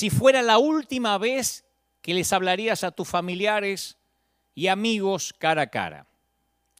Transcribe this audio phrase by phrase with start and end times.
[0.00, 1.66] si fuera la última vez
[2.00, 3.98] que les hablarías a tus familiares
[4.54, 6.06] y amigos cara a cara.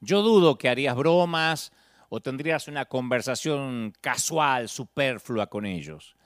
[0.01, 1.71] Yo dudo que harías bromas
[2.09, 6.17] o tendrías una conversación casual, superflua con ellos.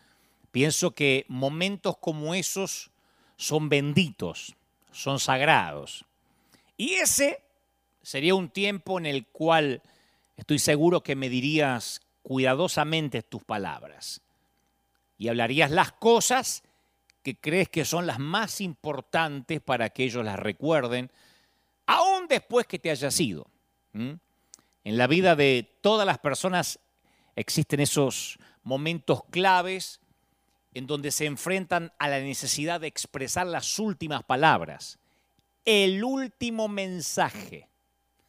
[0.52, 2.92] Pienso que momentos como esos
[3.36, 4.54] son benditos,
[4.92, 6.04] son sagrados.
[6.76, 7.42] Y ese
[8.02, 9.82] sería un tiempo en el cual
[10.36, 14.20] estoy seguro que me dirías cuidadosamente tus palabras
[15.18, 16.62] y hablarías las cosas
[17.24, 21.10] que crees que son las más importantes para que ellos las recuerden,
[21.86, 23.50] aún después que te hayas ido.
[23.94, 24.20] En
[24.84, 26.78] la vida de todas las personas
[27.34, 30.00] existen esos momentos claves
[30.74, 34.98] en donde se enfrentan a la necesidad de expresar las últimas palabras,
[35.64, 37.70] el último mensaje.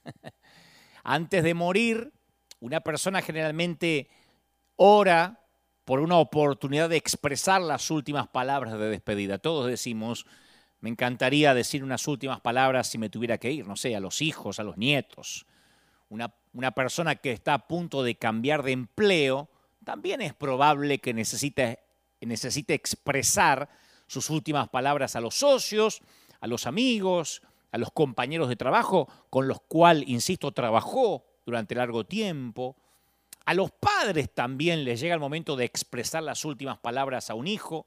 [1.04, 2.14] Antes de morir,
[2.62, 4.08] una persona generalmente
[4.78, 5.45] ora
[5.86, 9.38] por una oportunidad de expresar las últimas palabras de despedida.
[9.38, 10.26] Todos decimos,
[10.82, 14.22] me encantaría decir unas últimas palabras si me tuviera que ir, no sé, a los
[14.22, 15.46] hijos, a los nietos.
[16.10, 19.50] Una, persona que está a punto de cambiar de empleo,
[19.84, 21.80] también es probable que necesite,
[22.22, 23.70] necesite expresar
[24.08, 26.02] sus últimas palabras a los socios,
[26.40, 27.42] a los amigos,
[27.72, 32.76] a los compañeros de trabajo con los cuales, insisto, trabajó durante largo tiempo.
[33.46, 37.48] A los padres también les llega el momento de expresar las últimas palabras a un
[37.48, 37.86] hijo,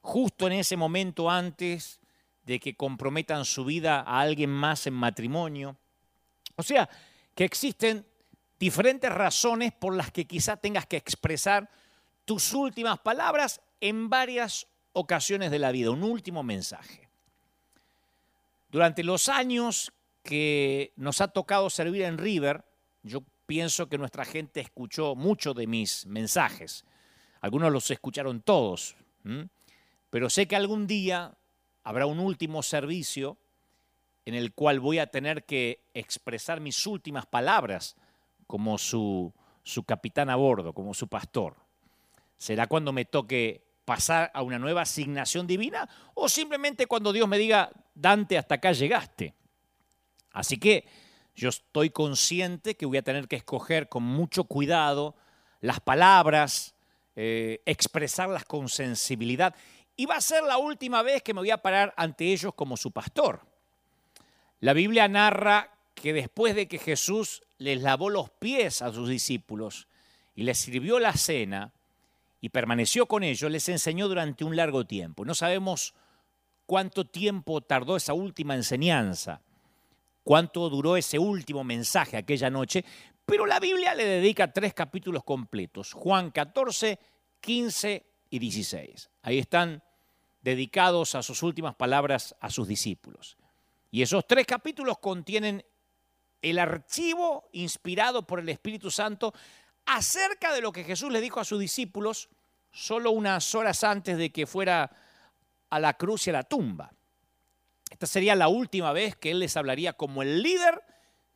[0.00, 2.00] justo en ese momento antes
[2.44, 5.76] de que comprometan su vida a alguien más en matrimonio.
[6.56, 6.88] O sea,
[7.34, 8.06] que existen
[8.58, 11.68] diferentes razones por las que quizá tengas que expresar
[12.24, 17.10] tus últimas palabras en varias ocasiones de la vida, un último mensaje.
[18.70, 19.92] Durante los años
[20.22, 22.64] que nos ha tocado servir en River,
[23.02, 26.84] yo pienso que nuestra gente escuchó mucho de mis mensajes.
[27.40, 28.96] Algunos los escucharon todos,
[30.10, 31.36] pero sé que algún día
[31.84, 33.38] habrá un último servicio
[34.24, 37.96] en el cual voy a tener que expresar mis últimas palabras
[38.48, 41.56] como su, su capitán a bordo, como su pastor.
[42.36, 47.38] ¿Será cuando me toque pasar a una nueva asignación divina o simplemente cuando Dios me
[47.38, 49.34] diga, Dante, hasta acá llegaste?
[50.32, 50.86] Así que
[51.36, 55.14] yo estoy consciente que voy a tener que escoger con mucho cuidado
[55.60, 56.74] las palabras,
[57.14, 59.54] eh, expresarlas con sensibilidad.
[59.96, 62.78] Y va a ser la última vez que me voy a parar ante ellos como
[62.78, 63.42] su pastor.
[64.60, 69.88] La Biblia narra que después de que Jesús les lavó los pies a sus discípulos
[70.34, 71.72] y les sirvió la cena
[72.40, 75.26] y permaneció con ellos, les enseñó durante un largo tiempo.
[75.26, 75.94] No sabemos
[76.64, 79.42] cuánto tiempo tardó esa última enseñanza
[80.26, 82.84] cuánto duró ese último mensaje aquella noche,
[83.24, 86.98] pero la Biblia le dedica tres capítulos completos, Juan 14,
[87.40, 89.08] 15 y 16.
[89.22, 89.84] Ahí están
[90.42, 93.36] dedicados a sus últimas palabras a sus discípulos.
[93.92, 95.64] Y esos tres capítulos contienen
[96.42, 99.32] el archivo inspirado por el Espíritu Santo
[99.84, 102.28] acerca de lo que Jesús le dijo a sus discípulos
[102.72, 104.90] solo unas horas antes de que fuera
[105.70, 106.95] a la cruz y a la tumba.
[107.90, 110.82] Esta sería la última vez que Él les hablaría como el líder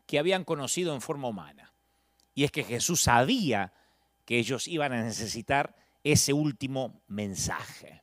[0.06, 1.72] que habían conocido en forma humana.
[2.34, 3.72] Y es que Jesús sabía
[4.24, 8.02] que ellos iban a necesitar ese último mensaje.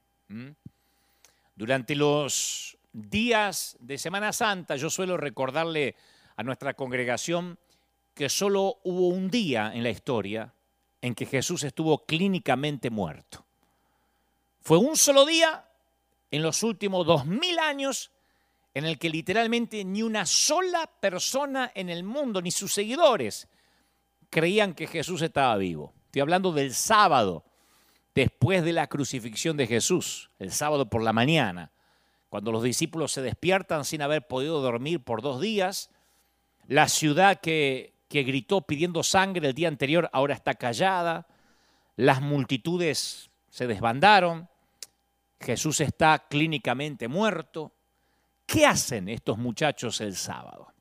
[1.55, 5.95] Durante los días de Semana Santa yo suelo recordarle
[6.35, 7.59] a nuestra congregación
[8.13, 10.53] que solo hubo un día en la historia
[11.01, 13.45] en que Jesús estuvo clínicamente muerto.
[14.61, 15.65] Fue un solo día
[16.31, 18.11] en los últimos dos mil años
[18.77, 23.47] en el que literalmente ni una sola persona en el mundo, ni sus seguidores,
[24.29, 25.95] creían que Jesús estaba vivo.
[26.05, 27.43] Estoy hablando del sábado,
[28.13, 31.71] después de la crucifixión de Jesús, el sábado por la mañana,
[32.29, 35.89] cuando los discípulos se despiertan sin haber podido dormir por dos días,
[36.67, 41.25] la ciudad que, que gritó pidiendo sangre el día anterior ahora está callada,
[41.95, 44.47] las multitudes se desbandaron,
[45.39, 47.73] Jesús está clínicamente muerto,
[48.47, 50.73] ¿Qué hacen estos muchachos el sábado?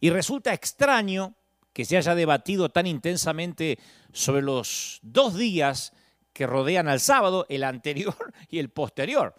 [0.00, 1.34] Y resulta extraño
[1.74, 3.78] que se haya debatido tan intensamente
[4.10, 5.92] sobre los dos días
[6.32, 8.16] que rodean al sábado, el anterior
[8.48, 9.34] y el posterior.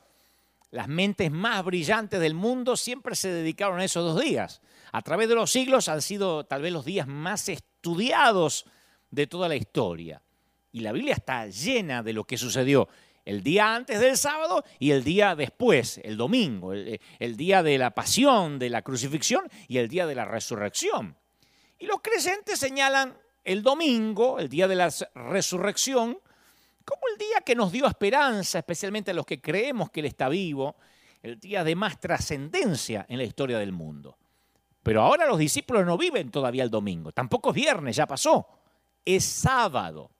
[0.69, 4.61] Las mentes más brillantes del mundo siempre se dedicaron a esos dos días.
[4.91, 8.65] A través de los siglos han sido tal vez los días más estudiados
[9.09, 10.21] de toda la historia.
[10.71, 12.87] Y la Biblia está llena de lo que sucedió
[13.25, 17.91] el día antes del sábado y el día después, el domingo, el, día de la
[17.91, 21.17] pasión, de la crucifixión y el día de la resurrección.
[21.79, 26.19] Y los creyentes señalan el domingo, el día de la resurrección,
[26.85, 30.29] como el día que nos dio esperanza, especialmente a los que creemos que Él está
[30.29, 30.75] vivo,
[31.23, 34.19] el día de más trascendencia en la historia del mundo.
[34.83, 38.47] Pero ahora los discípulos no viven todavía el domingo, tampoco es viernes, ya pasó,
[39.03, 40.11] es sábado.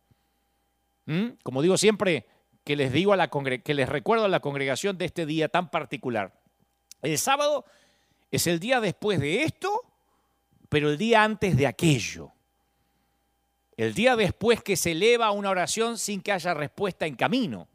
[1.06, 1.34] ¿Mm?
[1.44, 2.26] Como digo siempre,
[2.66, 5.70] que les digo a la que les recuerdo a la congregación de este día tan
[5.70, 6.34] particular.
[7.04, 7.64] El sábado
[8.32, 9.70] es el día después de esto,
[10.68, 12.32] pero el día antes de aquello.
[13.78, 17.68] El día después que se eleva una oración sin que haya respuesta en camino.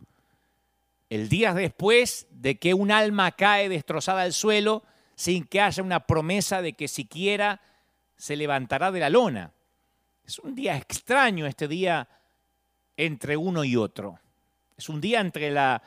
[1.08, 4.82] El día después de que un alma cae destrozada al suelo
[5.14, 7.60] sin que haya una promesa de que siquiera
[8.16, 9.52] se levantará de la lona.
[10.24, 12.08] Es un día extraño este día
[12.96, 14.18] entre uno y otro.
[14.80, 15.82] Es un día entre la,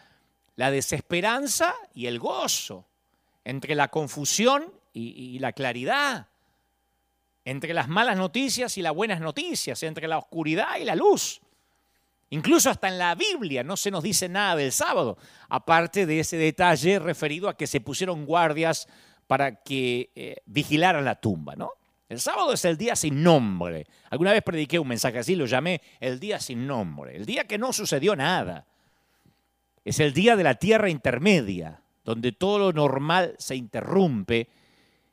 [0.56, 2.86] desesperanza y el gozo,
[3.44, 6.28] entre la confusión y, y la claridad,
[7.44, 11.42] entre las malas noticias y las buenas noticias, entre la oscuridad y la luz.
[12.30, 15.18] Incluso hasta en la Biblia no se nos dice nada del sábado,
[15.50, 18.88] aparte de ese detalle referido a que se pusieron guardias
[19.25, 21.72] para que eh, vigilaran la tumba, ¿no?
[22.10, 23.88] El sábado es el día sin nombre.
[24.12, 27.57] Alguna vez prediqué un mensaje así, lo llamé el día sin nombre, el día que
[27.57, 28.68] no sucedió nada.
[29.85, 34.50] Es el día de la tierra intermedia, donde todo lo normal se interrumpe.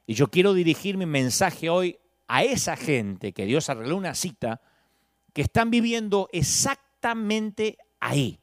[0.06, 4.60] Y yo quiero dirigir mi mensaje hoy a esa gente que Dios arregló una cita,
[5.32, 8.38] que están viviendo exactamente ahí.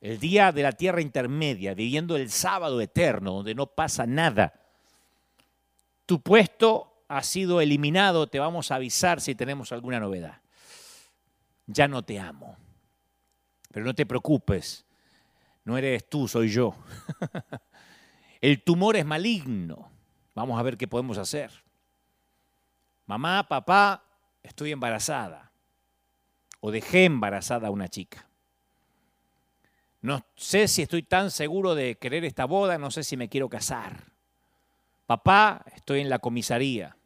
[0.00, 4.54] El día de la tierra intermedia, viviendo el sábado eterno, donde no pasa nada.
[6.06, 10.40] Tu puesto ha sido eliminado, te vamos a avisar si tenemos alguna novedad.
[11.66, 12.56] Ya no te amo.
[13.70, 14.86] Pero no te preocupes,
[15.70, 16.74] no eres tú, soy yo.
[18.40, 19.90] El tumor es maligno.
[20.34, 21.50] Vamos a ver qué podemos hacer
[23.10, 24.04] mamá, papá,
[24.40, 25.50] estoy embarazada.
[26.60, 28.24] O dejé embarazada a una chica.
[30.00, 33.48] No sé si estoy tan seguro de querer esta boda, no sé si me quiero
[33.48, 34.12] casar.
[35.06, 36.96] Papá, estoy en la comisaría.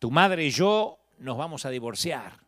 [0.00, 2.40] Tu madre y yo nos vamos a divorciar.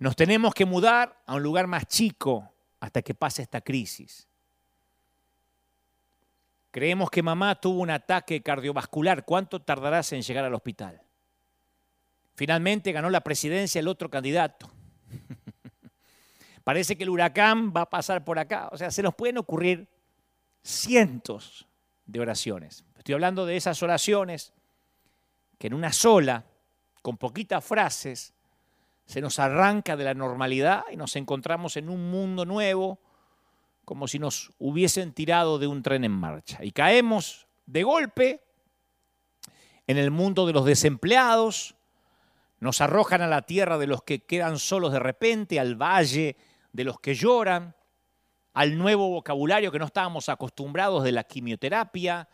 [0.00, 4.28] Nos tenemos que mudar a un lugar más chico hasta que pase esta crisis.
[6.70, 9.24] Creemos que mamá tuvo un ataque cardiovascular.
[9.24, 11.02] ¿Cuánto tardarás en llegar al hospital?
[12.34, 14.70] Finalmente ganó la presidencia el otro candidato.
[16.64, 18.68] Parece que el huracán va a pasar por acá.
[18.70, 19.88] O sea, se nos pueden ocurrir
[20.62, 21.66] cientos
[22.04, 22.84] de oraciones.
[22.96, 24.52] Estoy hablando de esas oraciones
[25.58, 26.44] que en una sola,
[27.02, 28.34] con poquitas frases,
[29.08, 33.00] se nos arranca de la normalidad y nos encontramos en un mundo nuevo
[33.86, 36.62] como si nos hubiesen tirado de un tren en marcha.
[36.62, 38.44] Y caemos de golpe
[39.86, 41.74] en el mundo de los desempleados,
[42.60, 46.36] nos arrojan a la tierra de los que quedan solos de repente, al valle
[46.72, 47.74] de los que lloran,
[48.52, 52.28] al nuevo vocabulario que no estábamos acostumbrados de la quimioterapia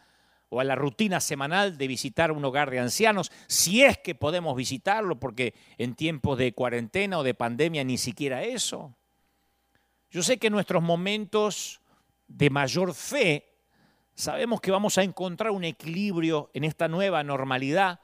[0.49, 4.57] o a la rutina semanal de visitar un hogar de ancianos, si es que podemos
[4.57, 8.95] visitarlo, porque en tiempos de cuarentena o de pandemia ni siquiera eso.
[10.11, 11.81] Yo sé que en nuestros momentos
[12.29, 13.55] de mayor fe
[14.15, 18.01] sabemos que vamos a encontrar un equilibrio en esta nueva normalidad,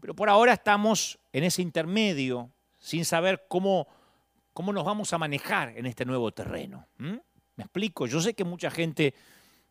[0.00, 3.86] pero por ahora estamos en ese intermedio sin saber cómo,
[4.54, 6.88] cómo nos vamos a manejar en este nuevo terreno.
[6.96, 8.06] ¿Me explico?
[8.06, 9.14] Yo sé que mucha gente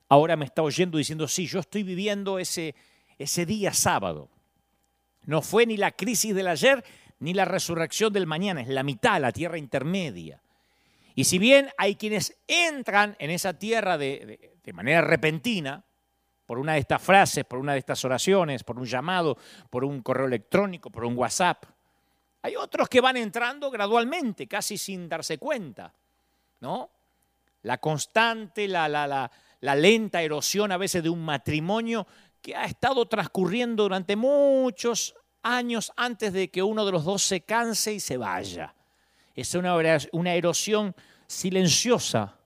[0.09, 2.75] ahora me está oyendo diciendo, sí, yo estoy viviendo ese,
[3.17, 4.29] ese día sábado.
[5.25, 6.83] No fue ni la crisis del ayer
[7.19, 10.41] ni la resurrección del mañana, es la mitad, la tierra intermedia.
[11.15, 15.83] Y si bien hay quienes entran en esa tierra de, manera repentina,
[16.45, 19.37] por una de estas frases, por una de estas oraciones, por un llamado,
[19.69, 21.65] por un correo electrónico, por un WhatsApp,
[22.41, 25.93] hay otros que van entrando gradualmente, casi sin darse cuenta,
[26.61, 26.89] ¿no?
[27.63, 29.29] La constante, la, la, la
[29.61, 32.07] lenta erosión a veces de un matrimonio
[32.41, 37.41] que ha estado transcurriendo durante muchos años antes de que uno de los dos se
[37.41, 38.75] canse y se vaya.
[39.35, 40.95] Es una erosión
[41.27, 42.37] silenciosa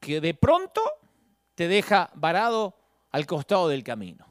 [0.00, 0.80] que de pronto
[1.54, 2.76] te deja varado
[3.10, 4.26] al costado del camino.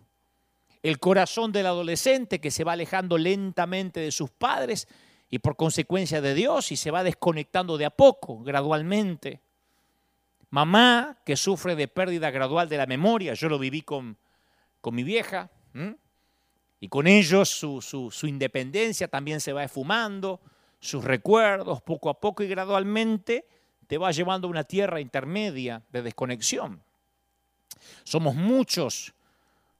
[0.84, 4.88] El corazón del adolescente que se va alejando lentamente de sus padres
[5.30, 9.42] y por consecuencia de Dios y se va desconectando de a poco, gradualmente.
[10.50, 14.18] Mamá que sufre de pérdida gradual de la memoria, yo lo viví con,
[14.82, 15.50] con mi vieja,
[16.80, 20.40] y con ellos su, su independencia también se va esfumando,
[20.80, 23.48] sus recuerdos, poco a poco y gradualmente
[23.88, 26.84] te va llevando a una tierra intermedia de desconexión.
[28.04, 29.14] Somos muchos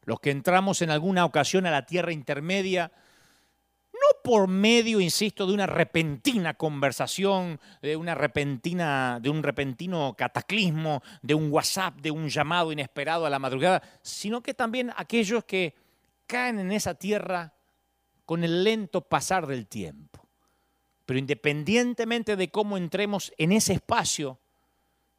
[0.04, 2.92] los que entramos en alguna ocasión a la tierra intermedia,
[4.06, 11.02] no por medio, insisto, de una repentina conversación, de, una repentina, de un repentino cataclismo,
[11.22, 15.76] de un WhatsApp, de un llamado inesperado a la madrugada, sino que también aquellos que
[16.28, 17.54] caen en esa tierra
[18.26, 20.28] con el lento pasar del tiempo.
[21.06, 24.40] Pero independientemente de cómo entremos en ese espacio,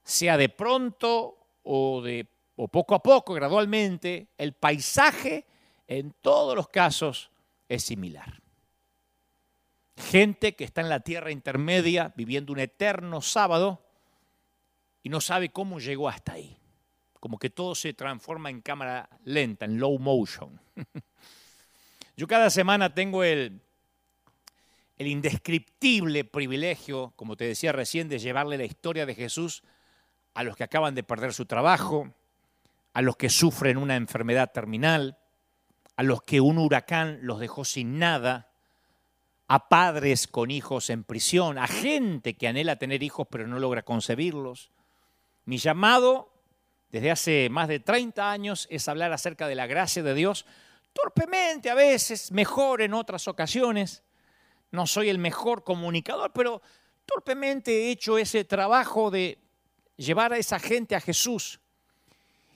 [0.03, 2.27] sea de pronto o, de,
[2.57, 5.47] o poco a poco, gradualmente, el paisaje
[5.87, 7.31] en todos los casos
[7.69, 8.46] es similar.
[9.97, 13.83] Gente que está en la tierra intermedia viviendo un eterno sábado
[15.03, 16.59] y no sabe cómo llegó hasta ahí.
[17.21, 20.61] Como que todo se transforma en cámara lenta, en low motion.
[22.17, 23.61] Yo cada semana tengo el,
[24.99, 29.63] el indescriptible privilegio, como te decía recién, de llevarle la historia de Jesús
[30.35, 32.13] a los que acaban de perder su trabajo,
[32.93, 35.19] a los que sufren una enfermedad terminal,
[35.97, 38.46] a los que un huracán los dejó sin nada,
[39.49, 43.83] a padres con hijos en prisión, a gente que anhela tener hijos pero no logra
[43.83, 44.71] concebirlos.
[45.45, 46.33] Mi llamado
[46.91, 50.47] desde hace más de 30 años es hablar acerca de la gracia de Dios,
[50.93, 54.03] torpemente a veces, mejor en otras ocasiones.
[54.71, 56.63] No soy el mejor comunicador, pero
[57.05, 59.39] torpemente he hecho ese trabajo de
[59.97, 61.61] llevar a esa gente a Jesús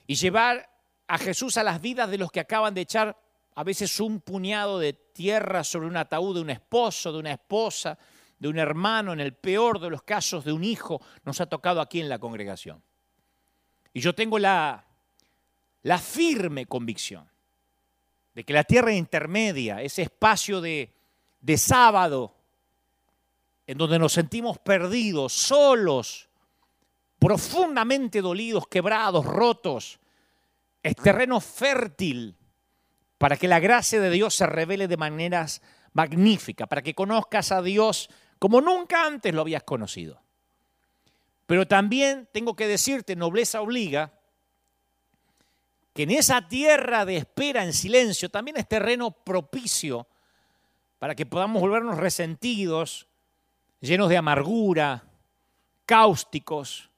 [0.07, 0.69] y llevar
[1.07, 3.20] a Jesús a las vidas de los que acaban de echar
[3.55, 7.97] a veces un puñado de tierra sobre un ataúd de un esposo, de una esposa,
[8.39, 11.81] de un hermano, en el peor de los casos de un hijo, nos ha tocado
[11.81, 12.81] aquí en la congregación.
[13.93, 14.85] Y yo tengo la,
[15.83, 17.29] la firme convicción
[18.33, 20.93] de que la tierra intermedia, ese espacio de,
[21.41, 22.33] de sábado,
[23.67, 26.29] en donde nos sentimos perdidos, solos,
[27.19, 29.99] profundamente dolidos, quebrados, rotos,
[30.81, 32.35] es terreno fértil
[33.21, 35.61] para que la gracia de Dios se revele de maneras
[35.93, 38.09] magníficas, para que conozcas a Dios
[38.39, 40.19] como nunca antes lo habías conocido.
[41.45, 44.11] Pero también tengo que decirte, nobleza obliga,
[45.93, 50.07] que en esa tierra de espera en silencio también es terreno propicio
[50.97, 53.07] para que podamos volvernos resentidos,
[53.81, 55.03] llenos de amargura,
[55.85, 56.89] cáusticos,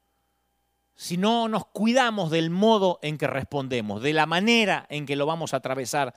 [0.96, 5.26] si no nos cuidamos del modo en que respondemos, de la manera en que lo
[5.26, 6.14] vamos a atravesar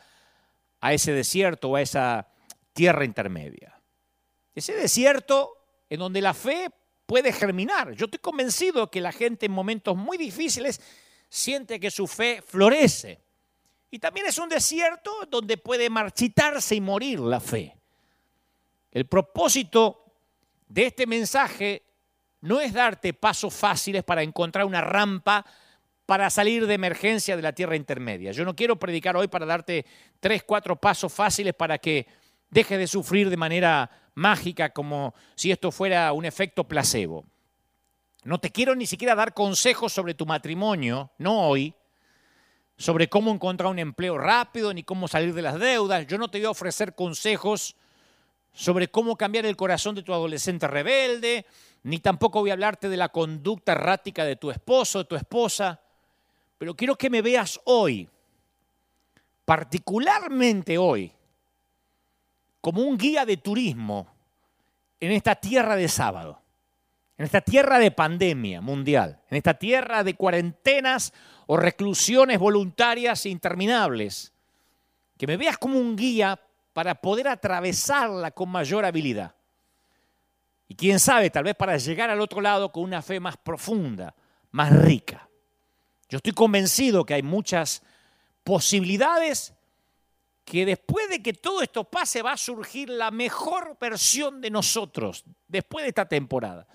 [0.81, 2.29] a ese desierto o a esa
[2.73, 3.81] tierra intermedia.
[4.55, 5.53] Ese desierto
[5.89, 6.71] en donde la fe
[7.07, 7.93] puede germinar.
[7.93, 10.81] Yo estoy convencido que la gente en momentos muy difíciles
[11.29, 13.21] siente que su fe florece.
[13.91, 17.77] Y también es un desierto donde puede marchitarse y morir la fe.
[18.91, 20.05] El propósito
[20.69, 21.86] de este mensaje
[22.47, 25.45] no es darte pasos fáciles para encontrar una rampa
[26.07, 28.31] para salir de emergencia de la tierra intermedia.
[28.31, 29.85] Yo no quiero predicar hoy para darte
[30.21, 32.07] tres, cuatro pasos fáciles para que
[32.49, 37.25] dejes de sufrir de manera mágica como si esto fuera un efecto placebo.
[38.23, 41.75] No te quiero ni siquiera dar consejos sobre tu matrimonio, no hoy,
[42.77, 46.07] sobre cómo encontrar un empleo rápido ni cómo salir de las deudas.
[46.07, 47.75] Yo no te voy a ofrecer consejos
[48.53, 51.45] sobre cómo cambiar el corazón de tu adolescente rebelde,
[51.87, 55.81] ni tampoco voy a hablarte de la conducta errática de tu esposo, de tu esposa,
[56.59, 58.09] pero quiero que me veas hoy,
[59.45, 61.13] particularmente hoy,
[62.61, 64.09] como un guía de turismo
[64.99, 66.43] en esta tierra de sábado,
[67.19, 71.13] en esta tierra de pandemia mundial, en esta tierra de cuarentenas
[71.47, 74.33] o reclusiones voluntarias interminables.
[75.17, 76.41] Que me veas como un guía
[76.73, 79.36] para poder atravesarla con mayor habilidad.
[80.69, 84.15] Y quién sabe, tal vez para llegar al otro lado con una fe más profunda,
[84.51, 85.29] más rica.
[86.09, 87.83] Yo estoy convencido que hay muchas
[88.43, 89.55] posibilidades
[90.45, 95.25] que después de que todo esto pase va a surgir la mejor versión de nosotros
[95.49, 96.67] después de esta temporada.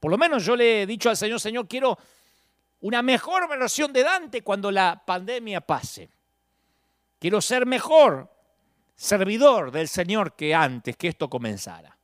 [0.00, 1.98] Por lo menos yo le he dicho al Señor, Señor, quiero
[2.80, 6.08] una mejor versión de Dante cuando la pandemia pase.
[7.18, 8.32] Quiero ser mejor
[8.94, 11.97] servidor del Señor que antes que esto comenzara.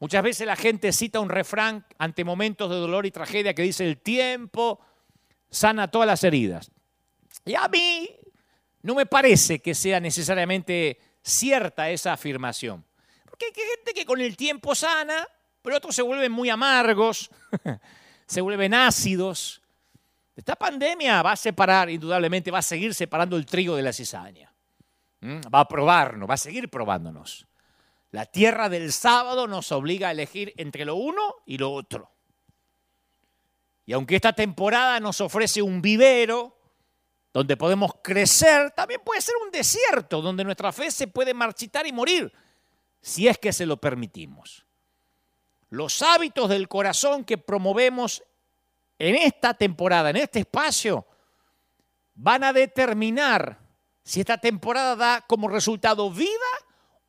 [0.00, 3.86] Muchas veces la gente cita un refrán ante momentos de dolor y tragedia que dice
[3.86, 4.80] el tiempo
[5.50, 6.70] sana todas las heridas.
[7.44, 8.08] Y a mí
[8.82, 12.82] no me parece que sea necesariamente cierta esa afirmación.
[13.26, 15.26] Porque hay gente que con el tiempo sana,
[15.60, 17.30] pero otros se vuelven muy amargos,
[18.26, 19.60] se vuelven ácidos.
[20.34, 24.50] Esta pandemia va a separar, indudablemente, va a seguir separando el trigo de la cizaña.
[25.20, 25.40] ¿Mm?
[25.54, 27.46] Va a probarnos, va a seguir probándonos.
[28.10, 32.10] La tierra del sábado nos obliga a elegir entre lo uno y lo otro.
[33.86, 36.56] Y aunque esta temporada nos ofrece un vivero
[37.32, 41.92] donde podemos crecer, también puede ser un desierto donde nuestra fe se puede marchitar y
[41.92, 42.32] morir
[43.00, 44.66] si es que se lo permitimos.
[45.68, 48.24] Los hábitos del corazón que promovemos
[48.98, 51.06] en esta temporada, en este espacio,
[52.14, 53.58] van a determinar
[54.02, 56.28] si esta temporada da como resultado vida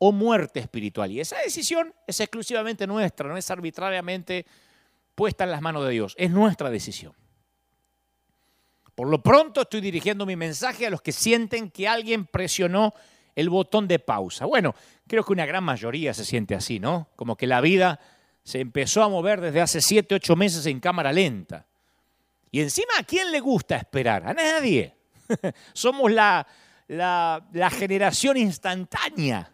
[0.04, 1.12] o muerte espiritual.
[1.12, 4.44] Y esa decisión es exclusivamente nuestra, no es arbitrariamente
[5.14, 7.14] puesta en las manos de Dios, es nuestra decisión.
[8.96, 12.92] Por lo pronto estoy dirigiendo mi mensaje a los que sienten que alguien presionó
[13.36, 14.44] el botón de pausa.
[14.44, 14.74] Bueno,
[15.06, 17.08] creo que una gran mayoría se siente así, ¿no?
[17.14, 18.00] Como que la vida
[18.42, 21.68] se empezó a mover desde hace siete, ocho meses en cámara lenta.
[22.50, 24.26] Y encima, ¿a quién le gusta esperar?
[24.26, 24.96] A nadie.
[25.72, 26.44] Somos la,
[26.88, 29.52] la, generación instantánea.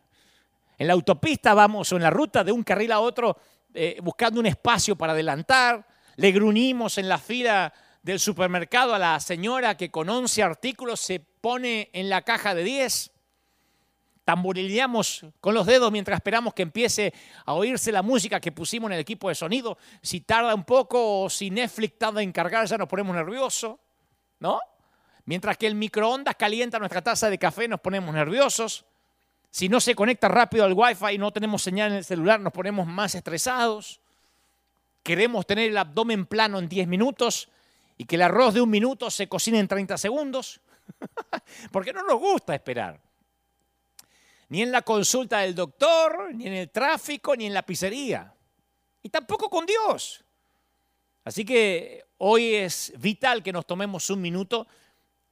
[0.79, 3.37] En la autopista vamos o en la ruta de un carril a otro
[3.75, 5.87] eh, buscando un espacio para adelantar.
[6.17, 11.21] Le gruñimos en la fila del supermercado a la señora que con 11 artículos se
[11.21, 13.13] pone en la caja de 10
[14.29, 17.15] tamborileamos con los dedos mientras esperamos que empiece
[17.47, 19.79] a oírse la música que pusimos en el equipo de sonido.
[20.03, 23.79] Si tarda un poco o si Netflix tarda en cargar, ya nos ponemos nerviosos,
[24.39, 24.61] ¿no?
[25.25, 28.85] Mientras que el microondas calienta nuestra taza de café, nos ponemos nerviosos.
[29.51, 32.53] Si no se conecta rápido al Wi-Fi y no tenemos señal en el celular, nos
[32.53, 34.01] ponemos más estresados.
[35.03, 37.49] Queremos tener el abdomen plano en 10 minutos
[37.97, 40.61] y que el arroz de un minuto se cocine en 30 segundos.
[41.73, 43.01] Porque no nos gusta esperar
[44.49, 48.35] ni en la consulta del doctor, ni en el tráfico, ni en la pizzería.
[49.03, 50.25] Y tampoco con Dios.
[51.25, 54.67] Así que hoy es vital que nos tomemos un minuto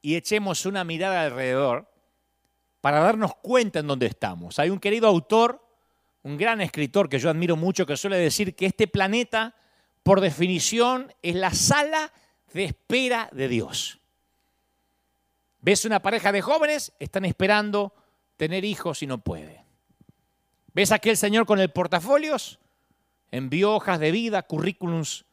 [0.01, 1.89] y echemos una mirada alrededor
[2.81, 4.59] para darnos cuenta en dónde estamos.
[4.59, 5.63] Hay un querido autor,
[6.23, 9.55] un gran escritor que yo admiro mucho, que suele decir que este planeta,
[10.03, 12.11] por definición, es la sala
[12.53, 13.99] de espera de Dios.
[15.61, 16.93] ¿Ves una pareja de jóvenes?
[16.99, 17.93] Están esperando
[18.37, 19.65] tener hijos y no puede.
[20.73, 22.59] ¿Ves aquel señor con el portafolios?
[23.31, 25.25] Envió hojas de vida, currículums,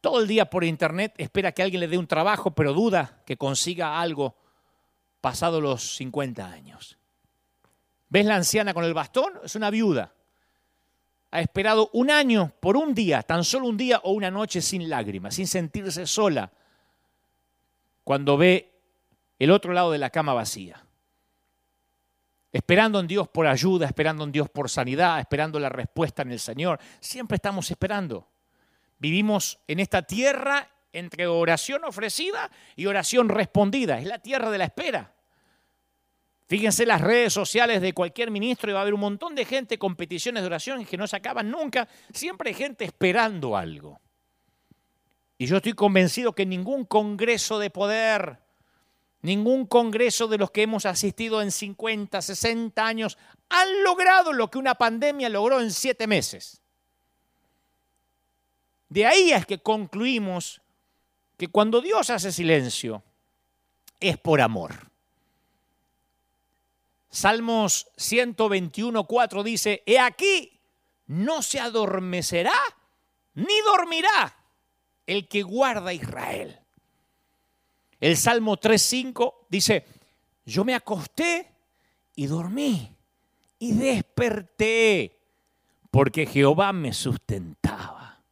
[0.00, 3.36] todo el día por internet, espera que alguien le dé un trabajo, pero duda que
[3.36, 4.34] consiga algo
[5.20, 6.98] pasado los 50 años.
[8.08, 9.34] ¿Ves la anciana con el bastón?
[9.44, 10.14] Es una viuda.
[11.30, 14.88] Ha esperado un año por un día, tan solo un día o una noche sin
[14.88, 16.52] lágrimas, sin sentirse sola,
[18.02, 18.72] cuando ve
[19.38, 20.84] el otro lado de la cama vacía
[22.52, 26.40] esperando en Dios por ayuda, esperando en Dios por sanidad, esperando la respuesta en el
[26.40, 26.80] Señor.
[27.00, 28.28] Siempre estamos esperando.
[28.98, 33.98] Vivimos en esta tierra entre oración ofrecida y oración respondida.
[33.98, 35.14] Es la tierra de la espera.
[36.48, 39.78] Fíjense las redes sociales de cualquier ministro y va a haber un montón de gente
[39.78, 41.88] con peticiones de oración que no se acaban nunca.
[42.12, 44.00] Siempre hay gente esperando algo.
[45.38, 48.40] Y yo estoy convencido que ningún congreso de poder,
[49.22, 53.18] Ningún congreso de los que hemos asistido en 50, 60 años
[53.50, 56.62] han logrado lo que una pandemia logró en siete meses.
[58.88, 60.62] De ahí es que concluimos
[61.40, 63.02] que cuando Dios hace silencio
[63.98, 64.90] es por amor.
[67.08, 70.60] Salmos 121, 4 dice, He aquí,
[71.06, 72.52] no se adormecerá
[73.32, 74.36] ni dormirá
[75.06, 76.60] el que guarda Israel.
[78.00, 79.86] El Salmo 3.5 dice,
[80.44, 81.54] yo me acosté
[82.16, 82.94] y dormí
[83.58, 85.18] y desperté
[85.90, 88.22] porque Jehová me sustentaba.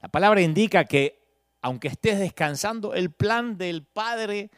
[0.00, 1.17] La palabra indica que
[1.60, 4.50] aunque estés descansando, el plan del Padre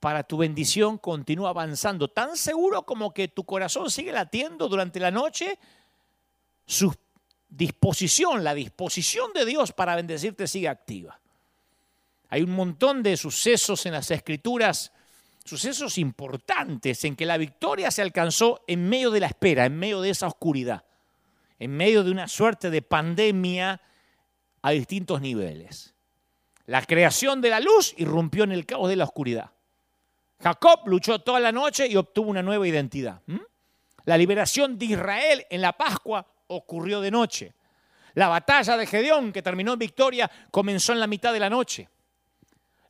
[0.00, 2.08] para tu bendición continúa avanzando.
[2.08, 5.58] Tan seguro como que tu corazón sigue latiendo durante la noche,
[6.66, 6.94] su
[7.48, 11.20] disposición, la disposición de Dios para bendecirte sigue activa.
[12.28, 14.92] Hay un montón de sucesos en las escrituras,
[15.44, 20.02] sucesos importantes en que la victoria se alcanzó en medio de la espera, en medio
[20.02, 20.84] de esa oscuridad,
[21.58, 23.80] en medio de una suerte de pandemia
[24.60, 25.94] a distintos niveles.
[26.68, 29.52] La creación de la luz irrumpió en el caos de la oscuridad.
[30.38, 33.22] Jacob luchó toda la noche y obtuvo una nueva identidad.
[34.04, 37.54] La liberación de Israel en la Pascua ocurrió de noche.
[38.12, 41.88] La batalla de Gedeón, que terminó en victoria, comenzó en la mitad de la noche.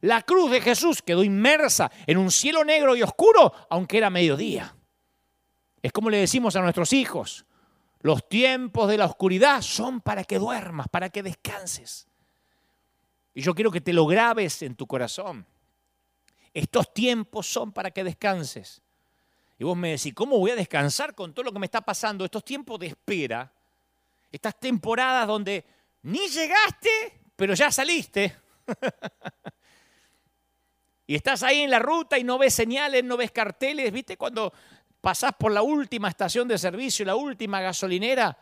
[0.00, 4.74] La cruz de Jesús quedó inmersa en un cielo negro y oscuro, aunque era mediodía.
[5.80, 7.46] Es como le decimos a nuestros hijos,
[8.00, 12.07] los tiempos de la oscuridad son para que duermas, para que descanses.
[13.38, 15.46] Y yo quiero que te lo grabes en tu corazón.
[16.52, 18.82] Estos tiempos son para que descanses.
[19.56, 22.24] Y vos me decís, ¿cómo voy a descansar con todo lo que me está pasando?
[22.24, 23.52] Estos tiempos de espera,
[24.32, 25.64] estas temporadas donde
[26.02, 28.36] ni llegaste, pero ya saliste.
[31.06, 34.18] Y estás ahí en la ruta y no ves señales, no ves carteles, ¿viste?
[34.18, 34.52] Cuando
[35.00, 38.36] pasás por la última estación de servicio, la última gasolinera,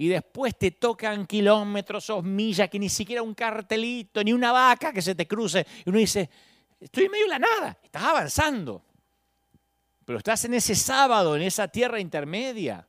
[0.00, 4.92] y después te tocan kilómetros o millas que ni siquiera un cartelito, ni una vaca
[4.92, 5.66] que se te cruce.
[5.84, 6.30] Y uno dice,
[6.78, 8.84] estoy en medio de la nada, estás avanzando.
[10.04, 12.86] Pero estás en ese sábado, en esa tierra intermedia.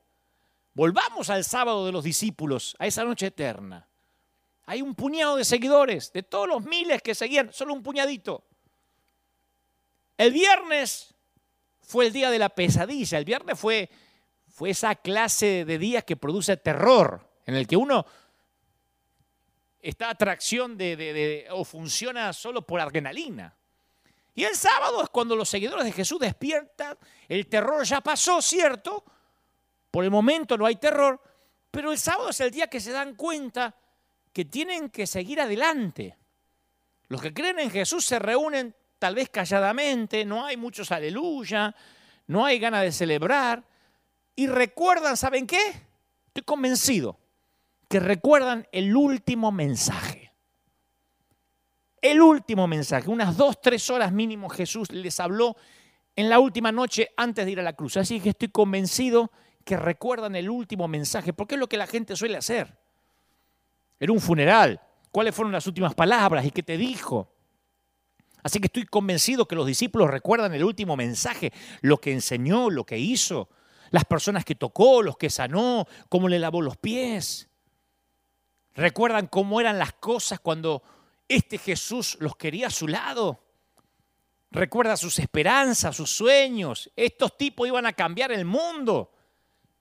[0.76, 3.89] Volvamos al sábado de los discípulos, a esa noche eterna.
[4.67, 8.45] Hay un puñado de seguidores, de todos los miles que seguían, solo un puñadito.
[10.15, 11.15] El viernes
[11.82, 13.89] fue el día de la pesadilla, el viernes fue,
[14.60, 18.06] fue esa clase de días que produce terror, en el que uno
[19.80, 23.56] está atracción de, o funciona solo por adrenalina.
[24.36, 26.98] Y el sábado es cuando los seguidores de Jesús despiertan,
[27.30, 29.06] el terror ya pasó, ¿cierto?
[29.89, 31.22] Por el momento no hay terror,
[31.72, 33.74] pero el sábado es el día que se dan cuenta
[34.34, 36.17] que tienen que seguir adelante.
[37.08, 41.74] Los que creen en Jesús se reúnen tal vez calladamente, no hay muchos aleluya,
[42.28, 43.68] no hay ganas de celebrar,
[44.39, 45.60] y recuerdan, ¿saben qué?
[46.28, 47.19] Estoy convencido
[47.89, 50.32] que recuerdan el último mensaje.
[52.02, 55.58] El último mensaje, unas dos, tres horas mínimo Jesús les habló
[56.15, 57.97] en la última noche antes de ir a la cruz.
[57.97, 59.30] Así que estoy convencido
[59.65, 62.78] que recuerdan el último mensaje, porque es lo que la gente suele hacer.
[63.99, 64.80] Era un funeral.
[65.12, 67.30] ¿Cuáles fueron las últimas palabras y qué te dijo?
[68.41, 72.86] Así que estoy convencido que los discípulos recuerdan el último mensaje, lo que enseñó, lo
[72.86, 73.49] que hizo,
[73.91, 77.49] las personas que tocó, los que sanó, cómo le lavó los pies.
[78.75, 80.84] Recuerdan cómo eran las cosas cuando
[81.28, 83.43] este Jesús los quería a su lado.
[84.52, 86.89] Recuerda sus esperanzas, sus sueños.
[86.95, 89.12] Estos tipos iban a cambiar el mundo.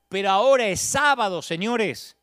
[0.09, 2.17] Pero ahora es sábado, señores.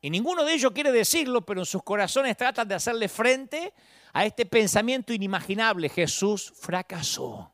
[0.00, 3.72] Y ninguno de ellos quiere decirlo, pero en sus corazones tratan de hacerle frente
[4.12, 5.88] a este pensamiento inimaginable.
[5.88, 7.52] Jesús fracasó.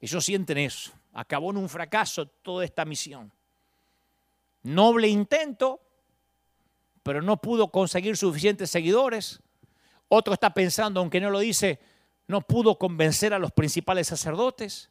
[0.00, 0.92] Ellos sienten eso.
[1.18, 3.32] Acabó en un fracaso toda esta misión.
[4.62, 5.80] Noble intento,
[7.02, 9.40] pero no pudo conseguir suficientes seguidores.
[10.06, 11.80] Otro está pensando, aunque no lo dice,
[12.28, 14.90] no pudo convencer a los principales sacerdotes.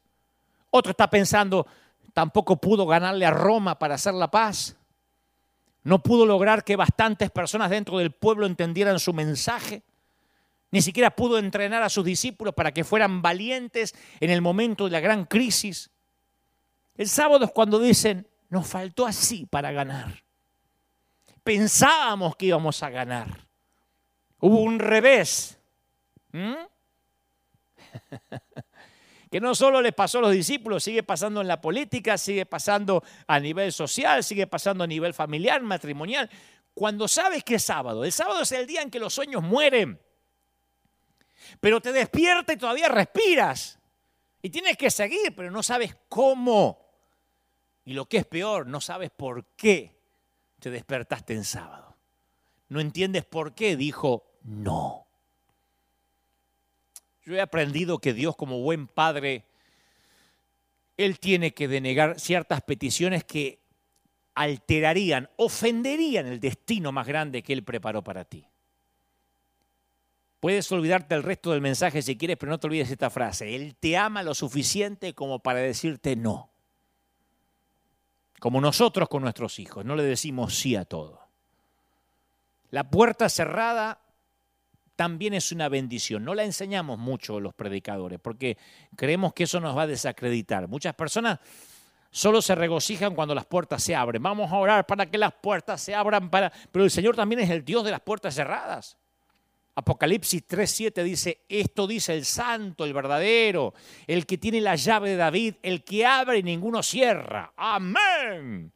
[0.70, 1.66] Otro está pensando,
[2.12, 4.76] tampoco pudo ganarle a Roma para hacer la paz.
[5.84, 9.82] No pudo lograr que bastantes personas dentro del pueblo entendieran su mensaje.
[10.72, 14.92] Ni siquiera pudo entrenar a sus discípulos para que fueran valientes en el momento de
[14.92, 15.90] la gran crisis.
[16.98, 20.24] El sábado es cuando dicen, nos faltó así para ganar.
[21.44, 23.48] Pensábamos que íbamos a ganar.
[24.40, 25.60] Hubo un revés.
[26.32, 26.56] ¿Mm?
[29.32, 33.04] que no solo les pasó a los discípulos, sigue pasando en la política, sigue pasando
[33.28, 36.30] a nivel social, sigue pasando a nivel familiar, matrimonial.
[36.74, 40.00] Cuando sabes que es sábado, el sábado es el día en que los sueños mueren,
[41.60, 43.80] pero te despiertas y todavía respiras.
[44.42, 46.87] Y tienes que seguir, pero no sabes cómo.
[47.88, 49.96] Y lo que es peor, no sabes por qué
[50.60, 51.96] te despertaste en sábado.
[52.68, 55.08] No entiendes por qué dijo no.
[57.24, 59.46] Yo he aprendido que Dios como buen padre,
[60.98, 63.62] Él tiene que denegar ciertas peticiones que
[64.36, 68.46] alterarían, ofenderían el destino más grande que Él preparó para ti.
[70.42, 73.56] Puedes olvidarte el resto del mensaje si quieres, pero no te olvides esta frase.
[73.56, 76.52] Él te ama lo suficiente como para decirte no.
[78.40, 81.20] Como nosotros con nuestros hijos, no le decimos sí a todo.
[82.70, 84.00] La puerta cerrada
[84.96, 86.26] también es una bendición.
[86.26, 88.58] No la enseñamos mucho los predicadores porque
[88.96, 90.68] creemos que eso nos va a desacreditar.
[90.68, 91.40] Muchas personas
[92.12, 94.22] solo se regocijan cuando las puertas se abren.
[94.22, 96.52] Vamos a orar para que las puertas se abran para...
[96.72, 98.98] Pero el Señor también es el Dios de las puertas cerradas.
[99.80, 103.76] Apocalipsis 3:7 dice, esto dice el santo, el verdadero,
[104.08, 107.54] el que tiene la llave de David, el que abre y ninguno cierra.
[107.56, 108.74] Amén.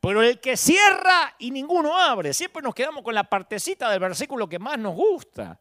[0.00, 2.32] Pero el que cierra y ninguno abre.
[2.32, 5.58] Siempre nos quedamos con la partecita del versículo que más nos gusta.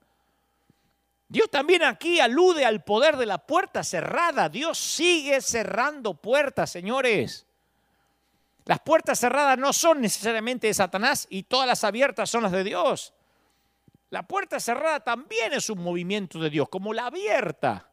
[1.28, 4.50] Dios también aquí alude al poder de la puerta cerrada.
[4.50, 7.48] Dios sigue cerrando puertas, señores.
[8.66, 12.64] Las puertas cerradas no son necesariamente de Satanás y todas las abiertas son las de
[12.64, 13.16] Dios.
[14.16, 17.90] La puerta cerrada también es un movimiento de Dios, como la abierta.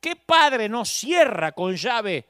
[0.00, 2.26] ¿Qué padre no cierra con llave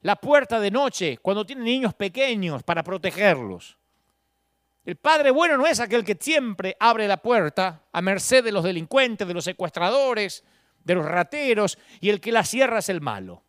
[0.00, 3.76] la puerta de noche cuando tiene niños pequeños para protegerlos.
[4.86, 8.64] El padre bueno no es aquel que siempre abre la puerta a merced de los
[8.64, 10.42] delincuentes, de los secuestradores,
[10.82, 13.42] de los rateros, y el que la cierra es el malo.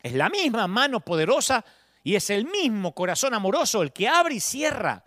[0.00, 1.64] Es la misma mano poderosa
[2.04, 5.06] y es el mismo corazón amoroso el que abre y cierra.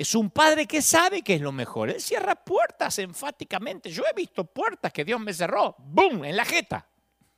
[0.00, 1.90] Es un padre que sabe que es lo mejor.
[1.90, 3.90] Él cierra puertas enfáticamente.
[3.90, 6.88] Yo he visto puertas que Dios me cerró, ¡boom!, en la jeta.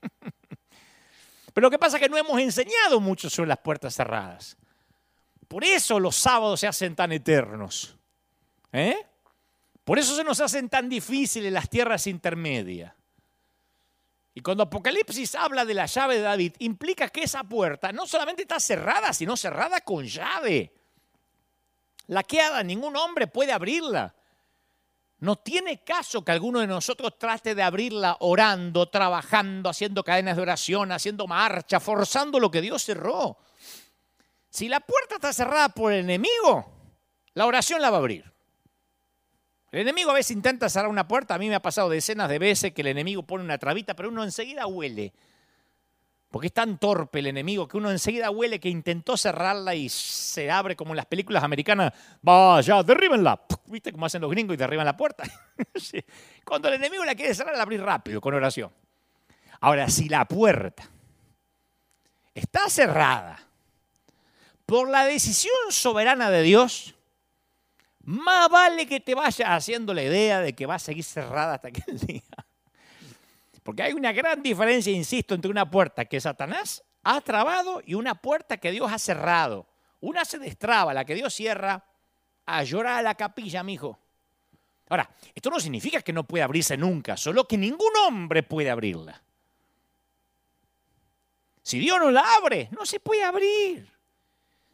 [1.53, 4.57] Pero lo que pasa es que no hemos enseñado mucho sobre las puertas cerradas.
[5.49, 7.97] Por eso los sábados se hacen tan eternos.
[8.71, 9.09] ¿eh?
[9.83, 12.93] Por eso se nos hacen tan difíciles las tierras intermedias.
[14.35, 18.43] Y cuando Apocalipsis habla de la llave de David, implica que esa puerta no solamente
[18.43, 20.73] está cerrada, sino cerrada con llave.
[22.13, 24.15] La queda, ningún hombre puede abrirla.
[25.21, 30.43] No tiene caso que alguno de nosotros trate de abrirla orando, trabajando, haciendo cadenas de
[30.43, 33.39] oración, haciendo marcha, forzando lo que Dios cerró.
[34.51, 36.71] Si la puerta está cerrada por el enemigo,
[37.33, 38.31] la oración la va a abrir.
[39.71, 41.35] El enemigo a veces intenta cerrar una puerta.
[41.35, 44.11] A mí me ha pasado decenas de veces que el enemigo pone una trabita, pero
[44.11, 45.15] uno enseguida huele.
[46.33, 50.51] Porque es tan torpe el enemigo que uno enseguida huele que intentó cerrarla y se
[50.51, 51.93] abre como en las películas americanas.
[52.23, 53.43] Vaya, derríbenla.
[53.67, 55.25] ¿Viste cómo hacen los gringos y derriban la puerta?
[56.47, 58.73] Cuando el enemigo la quiere cerrar, la abre rápido, con oración.
[59.61, 60.89] Ahora, si la puerta
[62.35, 63.39] está cerrada
[64.65, 66.95] por la decisión soberana de Dios,
[68.05, 71.69] más vale que te vayas haciendo la idea de que va a seguir cerrada hasta
[71.69, 72.23] aquel día.
[73.63, 78.15] Porque hay una gran diferencia, insisto, entre una puerta que Satanás ha trabado y una
[78.15, 79.69] puerta que Dios ha cerrado.
[80.01, 81.85] Una se destraba, la que Dios cierra,
[82.47, 83.99] a llorar a la capilla, mijo.
[84.89, 89.23] Ahora, esto no significa que no pueda abrirse nunca, solo que ningún hombre puede abrirla.
[91.63, 93.91] Si Dios no la abre, no se puede abrir.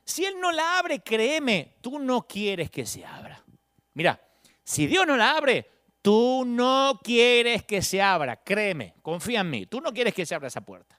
[0.04, 3.44] Si Él no la abre, créeme, tú no quieres que se abra.
[3.92, 4.18] Mira,
[4.64, 5.70] si Dios no la abre,
[6.02, 8.36] tú no quieres que se abra.
[8.36, 9.66] Créeme, confía en mí.
[9.66, 10.98] Tú no quieres que se abra esa puerta.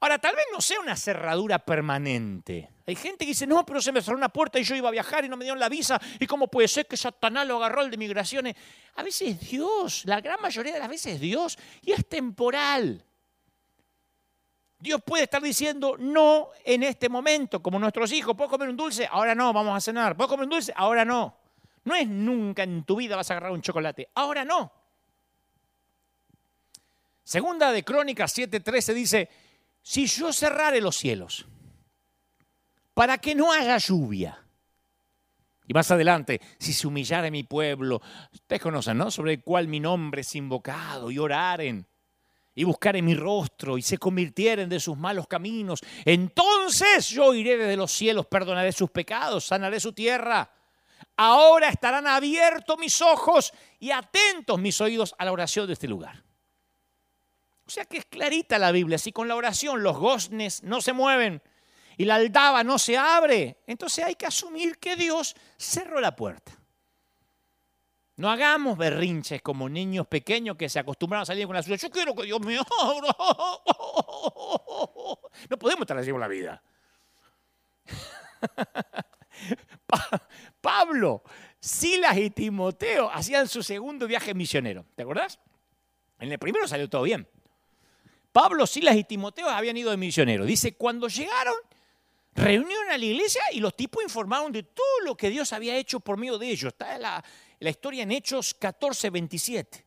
[0.00, 2.70] Ahora, tal vez no sea una cerradura permanente.
[2.86, 4.92] Hay gente que dice, no, pero se me cerró una puerta y yo iba a
[4.92, 6.00] viajar y no me dieron la visa.
[6.20, 8.54] ¿Y cómo puede ser que Satanás lo agarró el de migraciones?
[8.94, 13.04] A veces Dios, la gran mayoría de las veces Dios, y es temporal.
[14.78, 19.08] Dios puede estar diciendo no en este momento, como nuestros hijos, ¿puedo comer un dulce?
[19.10, 20.16] Ahora no, vamos a cenar.
[20.16, 20.72] ¿Puedo comer un dulce?
[20.76, 21.37] Ahora no.
[21.88, 24.10] No es nunca en tu vida vas a agarrar un chocolate.
[24.14, 24.70] Ahora no.
[27.24, 29.30] Segunda de Crónicas 7:13 dice,
[29.80, 31.46] si yo cerrare los cielos
[32.92, 34.38] para que no haya lluvia.
[35.66, 38.02] Y más adelante, si se humillare mi pueblo,
[38.34, 39.10] ustedes conocen, ¿no?
[39.10, 41.86] Sobre el cual mi nombre es invocado y oraren
[42.54, 47.78] y buscaren mi rostro y se convirtieren de sus malos caminos, entonces yo iré desde
[47.78, 50.50] los cielos, perdonaré sus pecados, sanaré su tierra.
[51.20, 56.22] Ahora estarán abiertos mis ojos y atentos mis oídos a la oración de este lugar.
[57.66, 58.98] O sea que es clarita la Biblia.
[58.98, 61.42] Si con la oración los goznes no se mueven
[61.96, 66.52] y la aldaba no se abre, entonces hay que asumir que Dios cerró la puerta.
[68.14, 71.78] No hagamos berrinches como niños pequeños que se acostumbran a salir con la suya.
[71.78, 73.16] Yo quiero que Dios me abra.
[75.50, 76.62] No podemos estar así con la vida.
[80.60, 81.22] Pablo,
[81.60, 84.84] Silas y Timoteo hacían su segundo viaje misionero.
[84.94, 85.38] ¿Te acordás?
[86.18, 87.28] En el primero salió todo bien.
[88.32, 90.44] Pablo, Silas y Timoteo habían ido de misionero.
[90.44, 91.54] Dice, cuando llegaron,
[92.34, 96.00] reunieron a la iglesia y los tipos informaron de todo lo que Dios había hecho
[96.00, 96.72] por medio de ellos.
[96.72, 97.24] Está la,
[97.60, 99.86] la historia en Hechos 14, 27.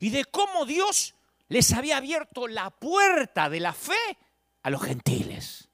[0.00, 1.14] Y de cómo Dios
[1.48, 4.18] les había abierto la puerta de la fe
[4.62, 5.68] a los gentiles.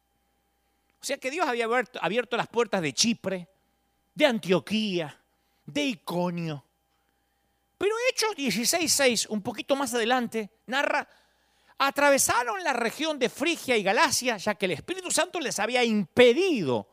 [1.00, 1.66] O sea que Dios había
[2.00, 3.48] abierto, las puertas de Chipre,
[4.18, 5.16] de Antioquía,
[5.64, 6.64] de Iconio.
[7.78, 11.08] Pero Hechos 16, 6, un poquito más adelante, narra,
[11.78, 16.88] atravesaron la región de Frigia y Galacia, ya que el Espíritu Santo les había impedido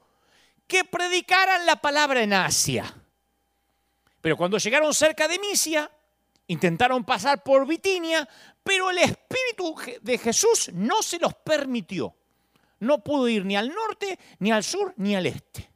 [0.67, 2.95] que predicaran la palabra en Asia.
[4.21, 5.89] Pero cuando llegaron cerca de Misia,
[6.45, 8.29] intentaron pasar por Bitinia,
[8.63, 12.15] pero el Espíritu de Jesús no se los permitió.
[12.81, 15.74] No pudo ir ni al norte, ni al sur, ni al este.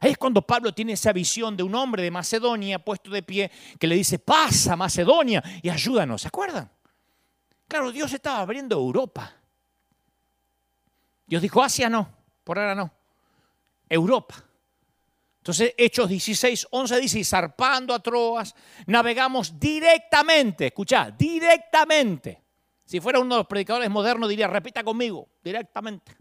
[0.00, 3.50] Ahí es cuando Pablo tiene esa visión de un hombre de Macedonia puesto de pie
[3.78, 6.22] que le dice, pasa Macedonia y ayúdanos.
[6.22, 6.70] ¿Se acuerdan?
[7.66, 9.34] Claro, Dios estaba abriendo Europa.
[11.26, 12.08] Dios dijo, Asia no,
[12.44, 12.92] por ahora no.
[13.88, 14.44] Europa.
[15.38, 18.54] Entonces, Hechos 16, 11 dice, y zarpando a Troas,
[18.86, 22.42] navegamos directamente, escucha, directamente.
[22.84, 26.16] Si fuera uno de los predicadores modernos diría, repita conmigo, directamente.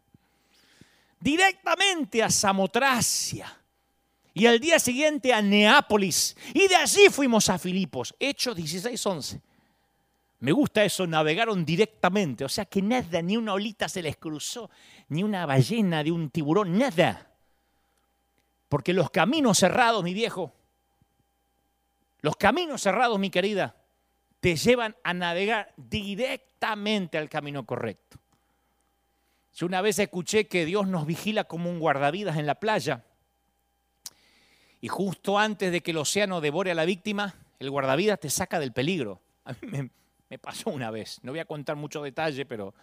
[1.20, 3.67] Directamente a Samotracia
[4.38, 6.38] y al día siguiente a Neápolis.
[6.54, 8.14] Y de allí fuimos a Filipos.
[8.20, 9.42] Hechos 16, 11.
[10.42, 12.46] Me gusta eso, navegaron directamente.
[12.46, 14.70] O sea que nada, ni una olita se les cruzó,
[15.10, 17.32] ni una ballena de un tiburón, nada.
[18.70, 20.54] Porque los caminos cerrados, mi viejo,
[22.22, 23.76] los caminos cerrados, mi querida,
[24.40, 28.20] te llevan a navegar directamente al camino correcto.
[29.56, 33.07] Yo una vez escuché que Dios nos vigila como un guardavidas en la playa
[34.82, 38.60] y justo antes de que el océano devore a la víctima, el guardavidas te saca
[38.60, 39.22] del peligro.
[39.46, 39.90] A mí
[40.30, 42.74] me, pasó una vez, no voy a contar mucho detalle, pero...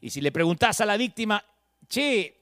[0.00, 1.44] Y si le preguntás a la víctima,
[1.88, 2.40] che,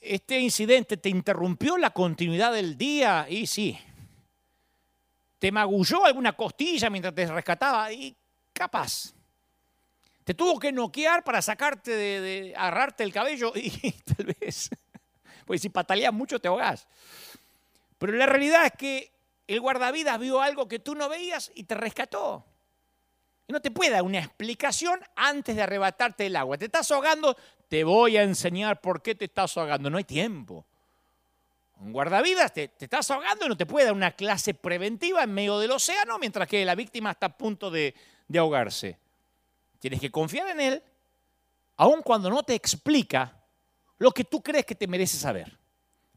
[0.00, 3.76] este incidente te interrumpió la continuidad del día, y sí.
[5.40, 7.92] ¿Te magulló alguna costilla mientras te rescataba?
[7.92, 8.14] Y
[8.52, 9.12] capaz.
[10.22, 13.70] Te tuvo que noquear para sacarte de, agarrarte el cabello y
[14.02, 14.70] tal vez,
[15.44, 16.86] pues si pataleas mucho te ahogás.
[17.98, 19.12] Pero la realidad es que
[19.46, 22.44] el guardavidas vio algo que tú no veías y te rescató.
[23.46, 26.56] Y no te puede dar una explicación antes de arrebatarte el agua.
[26.56, 27.36] Te estás ahogando,
[27.68, 29.90] te voy a enseñar por qué te estás ahogando.
[29.90, 30.64] No hay tiempo.
[31.80, 35.32] Un guardavidas te, te, estás ahogando y no te puede dar una clase preventiva en
[35.34, 37.94] medio del océano mientras que la víctima está a punto de
[38.36, 38.98] ahogarse.
[39.78, 40.82] Tienes que confiar en Él,
[41.76, 43.43] aun cuando no te explica
[43.98, 45.58] lo que tú crees que te mereces saber.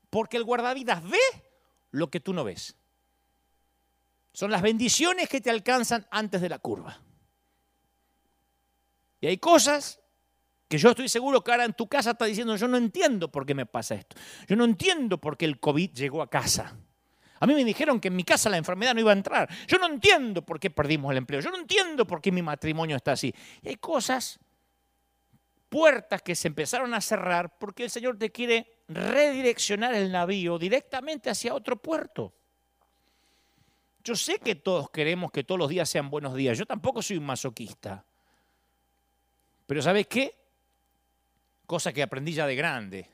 [0.10, 1.20] Porque el guardavidas ve
[1.92, 2.76] lo que tú no ves.
[4.34, 7.00] Son las bendiciones que te alcanzan antes de la curva.
[9.20, 10.00] Y hay cosas
[10.68, 13.46] que yo estoy seguro que ahora en tu casa está diciendo, yo no entiendo por
[13.46, 14.16] qué me pasa esto.
[14.48, 16.76] Yo no entiendo por qué el COVID llegó a casa.
[17.40, 19.50] A mí me dijeron que en mi casa la enfermedad no iba a entrar.
[19.68, 21.40] Yo no entiendo por qué perdimos el empleo.
[21.40, 23.34] Yo no entiendo por qué mi matrimonio está así.
[23.62, 24.40] Y hay cosas,
[25.70, 31.30] puertas que se empezaron a cerrar porque el Señor te quiere redireccionar el navío directamente
[31.30, 32.34] hacia otro puerto.
[34.04, 36.58] Yo sé que todos queremos que todos los días sean buenos días.
[36.58, 38.06] Yo tampoco soy un masoquista.
[39.66, 40.34] Pero ¿sabes qué?
[41.66, 43.10] Cosa que aprendí ya de grande.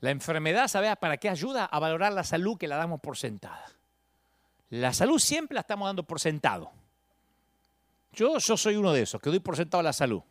[0.00, 1.66] La enfermedad, ¿sabes para qué ayuda?
[1.66, 3.70] A valorar la salud que la damos por sentada.
[4.70, 6.72] La salud siempre la estamos dando por sentado.
[8.14, 10.22] Yo, yo soy uno de esos, que doy por sentado la salud.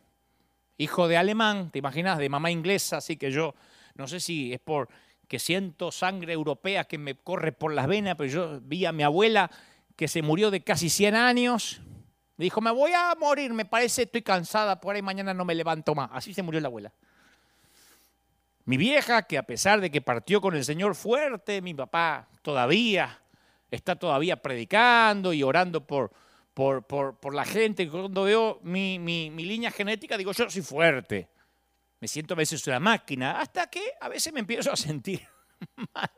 [0.82, 2.18] Hijo de alemán, ¿te imaginas?
[2.18, 3.54] De mamá inglesa, así que yo,
[3.94, 4.88] no sé si es por
[5.28, 9.04] que siento sangre europea que me corre por las venas, pero yo vi a mi
[9.04, 9.48] abuela
[9.94, 11.80] que se murió de casi 100 años.
[12.36, 15.54] Me dijo, me voy a morir, me parece, estoy cansada, por ahí mañana no me
[15.54, 16.10] levanto más.
[16.12, 16.92] Así se murió la abuela.
[18.64, 23.22] Mi vieja, que a pesar de que partió con el Señor fuerte, mi papá todavía
[23.70, 26.10] está todavía predicando y orando por,
[26.54, 27.88] por, por, la gente.
[27.88, 31.28] Cuando veo mi, mi, línea genética, digo, yo soy fuerte.
[32.00, 35.26] Me siento a veces una máquina, hasta que a veces me empiezo a sentir
[35.94, 36.10] mal.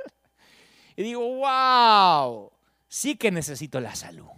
[0.97, 2.51] Y digo, wow,
[2.89, 4.29] sí que necesito la salud.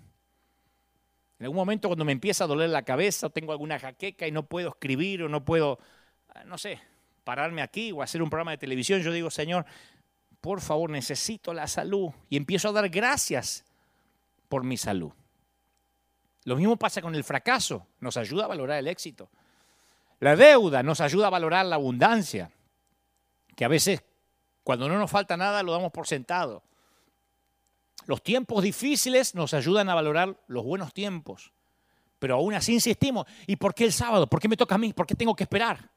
[1.38, 4.32] En algún momento cuando me empieza a doler la cabeza o tengo alguna jaqueca y
[4.32, 5.78] no puedo escribir o no puedo,
[6.46, 6.80] no sé,
[7.24, 9.66] pararme aquí o hacer un programa de televisión, yo digo, Señor,
[10.40, 12.10] por favor, necesito la salud.
[12.30, 13.64] Y empiezo a dar gracias
[14.48, 15.12] por mi salud.
[16.46, 19.28] Lo mismo pasa con el fracaso, nos ayuda a valorar el éxito.
[20.20, 22.52] La deuda nos ayuda a valorar la abundancia,
[23.56, 24.04] que a veces
[24.62, 26.62] cuando no nos falta nada lo damos por sentado.
[28.04, 31.52] Los tiempos difíciles nos ayudan a valorar los buenos tiempos,
[32.20, 34.28] pero aún así insistimos, ¿y por qué el sábado?
[34.28, 34.92] ¿Por qué me toca a mí?
[34.92, 35.90] ¿Por qué tengo que esperar?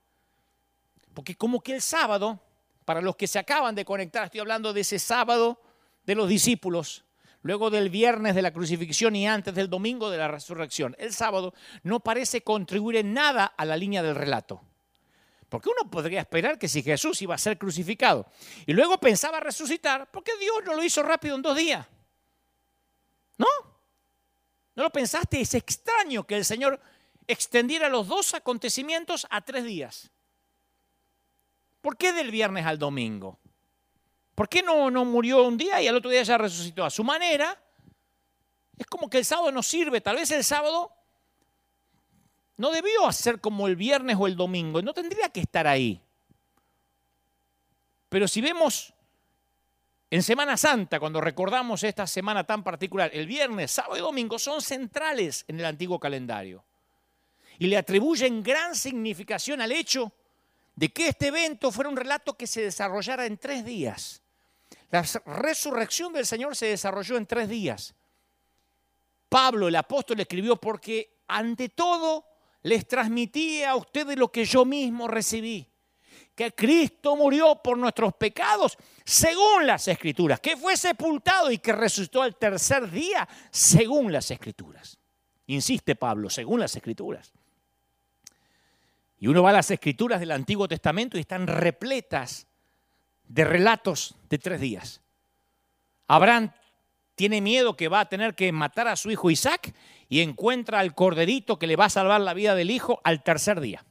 [1.13, 2.41] Porque como que el sábado,
[2.85, 5.61] para los que se acaban de conectar, estoy hablando de ese sábado
[6.05, 7.05] de los discípulos,
[7.41, 10.95] luego del viernes de la crucifixión y antes del domingo de la resurrección.
[10.99, 14.61] El sábado no parece contribuir en nada a la línea del relato.
[15.47, 18.27] Porque uno podría esperar que si Jesús iba a ser crucificado
[18.65, 21.87] y luego pensaba resucitar, ¿por qué Dios no lo hizo rápido en dos días?
[23.37, 23.47] ¿No?
[24.75, 25.41] ¿No lo pensaste?
[25.41, 26.79] Es extraño que el Señor
[27.27, 30.11] extendiera los dos acontecimientos a tres días.
[31.81, 33.39] ¿Por qué del viernes al domingo?
[34.39, 36.85] ¿Por qué no, no murió un día y al otro día ya resucitó?
[36.85, 37.61] A su manera,
[38.77, 39.99] es como que el sábado no sirve.
[39.99, 40.93] Tal vez el sábado
[42.55, 44.81] no debió hacer como el viernes o el domingo.
[44.81, 46.01] No tendría que estar ahí.
[48.07, 48.93] Pero si vemos
[50.09, 54.61] en Semana Santa, cuando recordamos esta semana tan particular, el viernes, sábado y domingo son
[54.61, 56.63] centrales en el antiguo calendario.
[57.57, 60.13] Y le atribuyen gran significación al hecho
[60.77, 64.21] de que este evento fuera un relato que se desarrollara en tres días.
[64.91, 67.95] La resurrección del Señor se desarrolló en tres días.
[69.29, 72.25] Pablo, el apóstol, escribió porque ante todo
[72.63, 75.69] les transmitía a ustedes lo que yo mismo recibí,
[76.33, 82.23] que Cristo murió por nuestros pecados según las escrituras, que fue sepultado y que resucitó
[82.23, 84.97] al tercer día según las escrituras.
[85.45, 87.31] Insiste Pablo, según las escrituras.
[89.19, 92.47] Y uno va a las escrituras del Antiguo Testamento y están repletas
[93.29, 95.01] de relatos de tres días.
[96.07, 96.51] Abraham
[97.15, 99.73] tiene miedo que va a tener que matar a su hijo Isaac
[100.09, 103.61] y encuentra al corderito que le va a salvar la vida del hijo al tercer
[103.61, 103.85] día.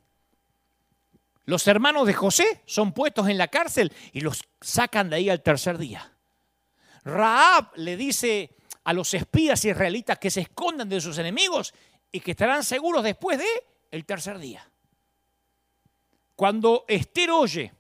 [1.45, 5.43] Los hermanos de José son puestos en la cárcel y los sacan de ahí al
[5.43, 6.13] tercer día.
[7.05, 11.73] Raab le dice a los espías israelitas que se escondan de sus enemigos
[12.11, 13.47] y que estarán seguros después de
[13.91, 14.69] el tercer día.
[16.35, 17.73] Cuando Esther oye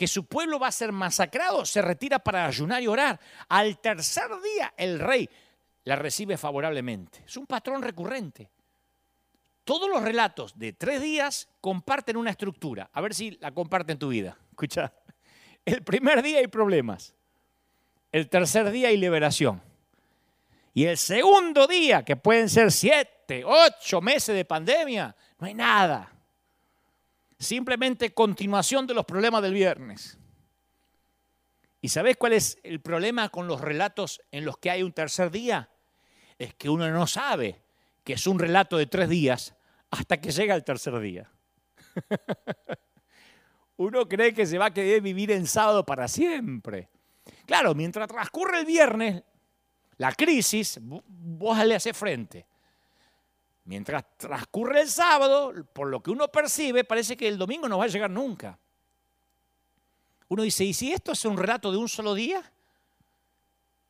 [0.00, 3.20] que su pueblo va a ser masacrado, se retira para ayunar y orar.
[3.50, 5.28] Al tercer día el rey
[5.84, 7.22] la recibe favorablemente.
[7.26, 8.48] Es un patrón recurrente.
[9.62, 12.88] Todos los relatos de tres días comparten una estructura.
[12.94, 14.38] A ver si la comparten en tu vida.
[14.48, 14.90] Escucha.
[15.66, 17.14] El primer día hay problemas.
[18.10, 19.60] El tercer día hay liberación.
[20.72, 26.10] Y el segundo día, que pueden ser siete, ocho meses de pandemia, no hay nada.
[27.40, 30.18] Simplemente continuación de los problemas del viernes.
[31.80, 35.30] ¿Y sabes cuál es el problema con los relatos en los que hay un tercer
[35.30, 35.70] día?
[36.38, 37.62] Es que uno no sabe
[38.04, 39.54] que es un relato de tres días
[39.90, 41.30] hasta que llega el tercer día.
[43.78, 46.90] uno cree que se va a querer vivir en sábado para siempre.
[47.46, 49.22] Claro, mientras transcurre el viernes,
[49.96, 52.46] la crisis, vos le haces frente.
[53.70, 57.84] Mientras transcurre el sábado, por lo que uno percibe, parece que el domingo no va
[57.84, 58.58] a llegar nunca.
[60.26, 62.52] Uno dice, ¿y si esto es un relato de un solo día?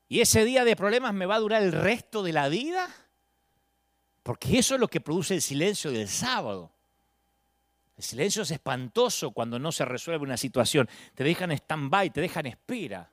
[0.06, 2.94] ¿Y ese día de problemas me va a durar el resto de la vida?
[4.22, 6.70] Porque eso es lo que produce el silencio del sábado.
[7.96, 10.90] El silencio es espantoso cuando no se resuelve una situación.
[11.14, 13.10] Te dejan stand-by, te dejan espera,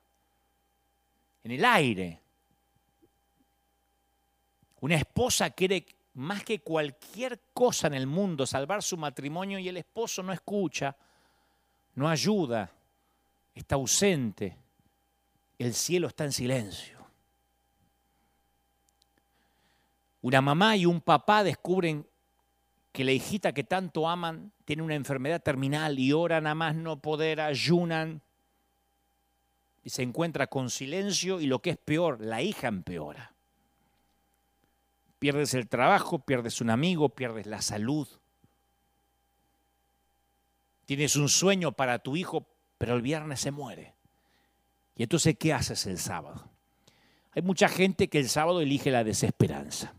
[1.44, 2.20] en el aire.
[4.80, 9.76] Una esposa quiere más que cualquier cosa en el mundo salvar su matrimonio y el
[9.76, 10.96] esposo no escucha,
[11.94, 12.72] no ayuda,
[13.54, 14.56] está ausente.
[15.56, 16.98] El cielo está en silencio.
[20.20, 22.04] Una mamá y un papá descubren
[22.90, 27.00] que la hijita que tanto aman tiene una enfermedad terminal y oran a más no
[27.00, 28.22] poder, ayunan
[29.84, 33.37] y se encuentra con silencio y lo que es peor, la hija empeora.
[35.18, 38.08] Pierdes el trabajo, pierdes un amigo, pierdes la salud.
[40.86, 42.46] Tienes un sueño para tu hijo,
[42.78, 43.94] pero el viernes se muere.
[44.96, 46.48] ¿Y entonces qué haces el sábado?
[47.32, 49.94] Hay mucha gente que el sábado elige la desesperanza.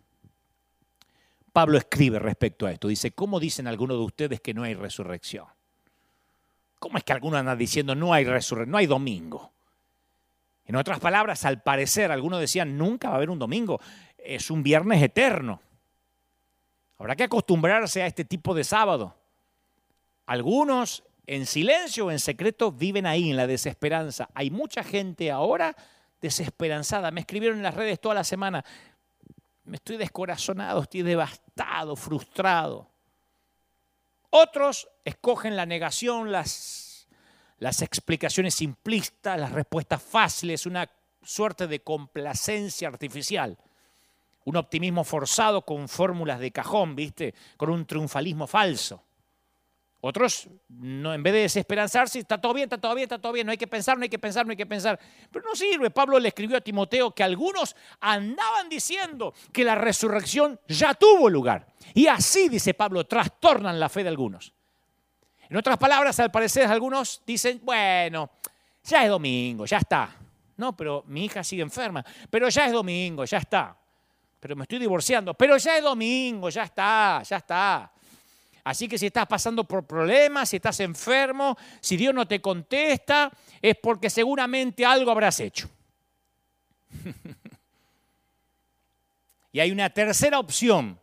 [1.53, 2.87] Pablo escribe respecto a esto.
[2.87, 5.45] Dice, ¿cómo dicen algunos de ustedes que no hay resurrección?
[6.79, 9.51] ¿Cómo es que algunos andan diciendo no hay resurrección, no hay domingo?
[10.65, 13.81] En otras palabras, al parecer, algunos decían, nunca va a haber un domingo
[14.23, 15.61] es un viernes eterno.
[16.97, 19.15] Habrá que acostumbrarse a este tipo de sábado.
[20.25, 24.29] Algunos en silencio o en secreto viven ahí en la desesperanza.
[24.33, 25.75] Hay mucha gente ahora
[26.19, 27.11] desesperanzada.
[27.11, 28.65] Me escribieron en las redes toda la semana.
[29.63, 32.89] Me estoy descorazonado, estoy devastado, frustrado.
[34.31, 37.07] Otros escogen la negación, las,
[37.59, 40.89] las explicaciones simplistas, las respuestas fáciles, una
[41.23, 43.57] suerte de complacencia artificial
[44.49, 47.35] un optimismo forzado con fórmulas de cajón, ¿viste?
[47.55, 49.03] Con un triunfalismo falso.
[50.01, 53.45] Otros, no, en vez de desesperanzarse, está todo bien, está todo bien, está todo bien,
[53.45, 54.99] no hay que pensar, no hay que pensar, no hay que pensar.
[55.31, 55.91] Pero no sirve.
[55.91, 61.67] Pablo le escribió a Timoteo que algunos andaban diciendo que la resurrección ya tuvo lugar.
[61.93, 64.51] Y así, dice Pablo, trastornan la fe de algunos.
[65.47, 68.31] En otras palabras, al parecer, algunos dicen, bueno,
[68.83, 70.15] ya es domingo, ya está.
[70.57, 72.03] No, pero mi hija sigue enferma.
[72.31, 73.79] Pero ya es domingo, ya está
[74.39, 77.91] pero me estoy divorciando, pero ya es domingo, ya está, ya está.
[78.63, 83.31] Así que si estás pasando por problemas, si estás enfermo, si Dios no te contesta,
[83.61, 85.69] es porque seguramente algo habrás hecho.
[89.51, 90.99] y hay una tercera opción.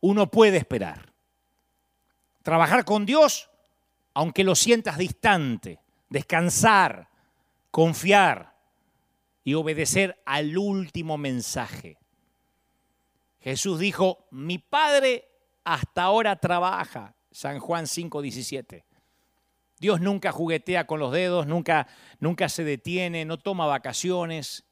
[0.00, 1.12] Uno puede esperar.
[2.42, 3.48] Trabajar con Dios,
[4.12, 5.78] aunque lo sientas distante.
[6.10, 7.08] Descansar,
[7.70, 8.53] confiar
[9.44, 11.98] y obedecer al último mensaje.
[13.40, 15.28] Jesús dijo, mi Padre
[15.64, 17.14] hasta ahora trabaja.
[17.30, 18.84] San Juan 5:17.
[19.78, 21.86] Dios nunca juguetea con los dedos, nunca,
[22.20, 24.64] nunca se detiene, no toma vacaciones.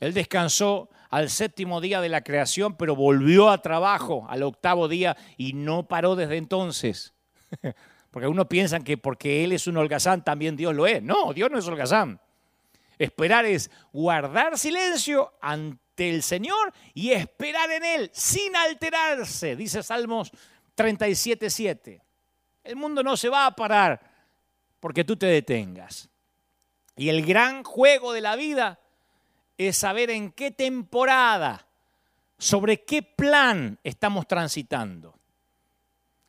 [0.00, 5.16] Él descansó al séptimo día de la creación, pero volvió a trabajo al octavo día
[5.36, 7.14] y no paró desde entonces.
[8.10, 11.02] Porque algunos piensan que porque Él es un holgazán también Dios lo es.
[11.02, 12.20] No, Dios no es holgazán.
[13.02, 20.30] Esperar es guardar silencio ante el Señor y esperar en Él sin alterarse, dice Salmos
[20.76, 22.00] 37.7.
[22.62, 24.00] El mundo no se va a parar
[24.78, 26.08] porque tú te detengas.
[26.94, 28.78] Y el gran juego de la vida
[29.58, 31.66] es saber en qué temporada,
[32.38, 35.18] sobre qué plan estamos transitando.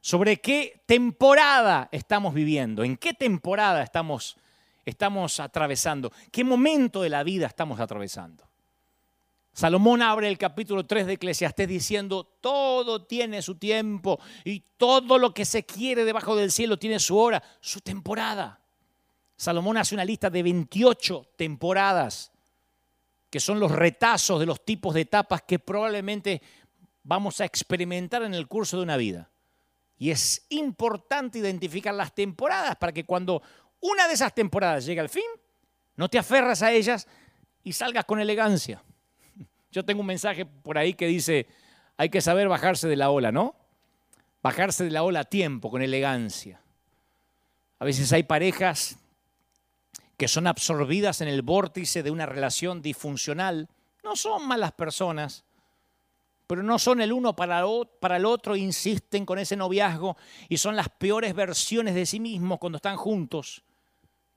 [0.01, 4.35] sobre qué temporada estamos viviendo, en qué temporada estamos,
[4.85, 8.47] estamos atravesando, qué momento de la vida estamos atravesando.
[9.53, 15.31] Salomón abre el capítulo 3 de Eclesiastés diciendo, todo tiene su tiempo y todo lo
[15.31, 18.59] que se quiere debajo del cielo tiene su hora, su temporada.
[19.35, 22.31] Salomón hace una lista de 28 temporadas,
[23.29, 26.41] que son los retazos de los tipos de etapas que probablemente
[27.03, 29.29] vamos a experimentar en el curso de una vida.
[29.97, 33.43] Y es importante identificar las temporadas para que cuando
[33.83, 35.23] una de esas temporadas llegue al fin,
[35.97, 37.07] no te aferras a ellas
[37.63, 38.81] y salgas con elegancia.
[39.71, 41.47] Yo tengo un mensaje por ahí que dice,
[41.97, 43.55] hay que saber bajarse de la ola, ¿no?
[44.41, 46.61] Bajarse de la ola a tiempo, con elegancia.
[47.79, 48.97] A veces hay parejas
[50.17, 53.67] que son absorbidas en el vórtice de una relación disfuncional.
[54.03, 55.43] No son malas personas,
[56.47, 60.15] pero no son el uno para, el otro, insisten con ese noviazgo
[60.47, 63.63] y son las peores versiones de sí mismos cuando están juntos.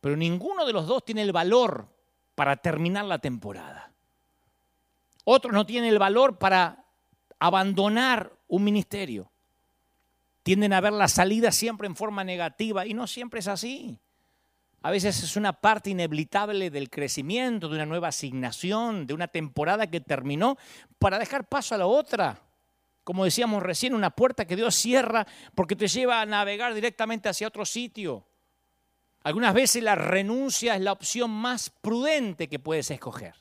[0.07, 1.89] Pero ninguno de los dos tiene el valor
[2.37, 3.91] para terminar la temporada.
[5.25, 6.85] Otros no tienen el valor para
[7.41, 9.33] abandonar un ministerio.
[10.45, 13.99] Tienden a ver la salida siempre en forma negativa y no siempre es así.
[14.81, 19.89] A veces es una parte inevitable del crecimiento, de una nueva asignación, de una temporada
[19.89, 20.57] que terminó,
[21.01, 22.41] para dejar paso a la otra.
[23.03, 25.27] Como decíamos recién, una puerta que Dios cierra
[25.57, 28.25] porque te lleva a navegar directamente hacia otro sitio.
[29.27, 33.35] Algunas veces la renuncia es la opción más prudente que puedes escoger.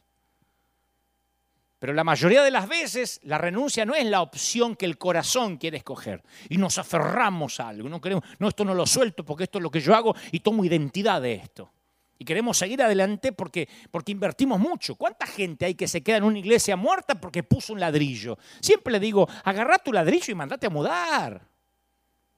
[1.77, 5.57] Pero la mayoría de las veces la renuncia no es la opción que el corazón
[5.57, 6.23] quiere escoger.
[6.49, 7.87] Y nos aferramos a algo.
[7.87, 10.39] No queremos, no, esto no lo suelto porque esto es lo que yo hago y
[10.39, 11.71] tomo identidad de esto.
[12.17, 14.95] Y queremos seguir adelante porque, porque invertimos mucho.
[14.95, 18.39] ¿Cuánta gente hay que se queda en una iglesia muerta porque puso un ladrillo?
[18.59, 21.54] Siempre le digo, agarra tu ladrillo y mandate a mudar.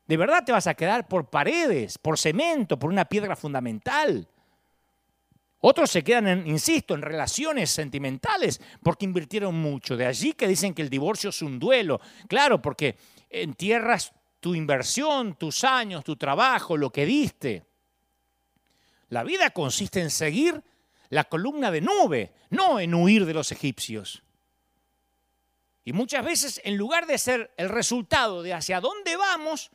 [0.07, 4.27] De verdad te vas a quedar por paredes, por cemento, por una piedra fundamental.
[5.59, 9.97] Otros se quedan, insisto, en relaciones sentimentales porque invirtieron mucho.
[9.97, 11.99] De allí que dicen que el divorcio es un duelo.
[12.27, 12.95] Claro, porque
[13.29, 17.65] entierras tu inversión, tus años, tu trabajo, lo que diste.
[19.09, 20.63] La vida consiste en seguir
[21.09, 24.23] la columna de nube, no en huir de los egipcios.
[25.83, 29.71] Y muchas veces, en lugar de ser el resultado de hacia dónde vamos,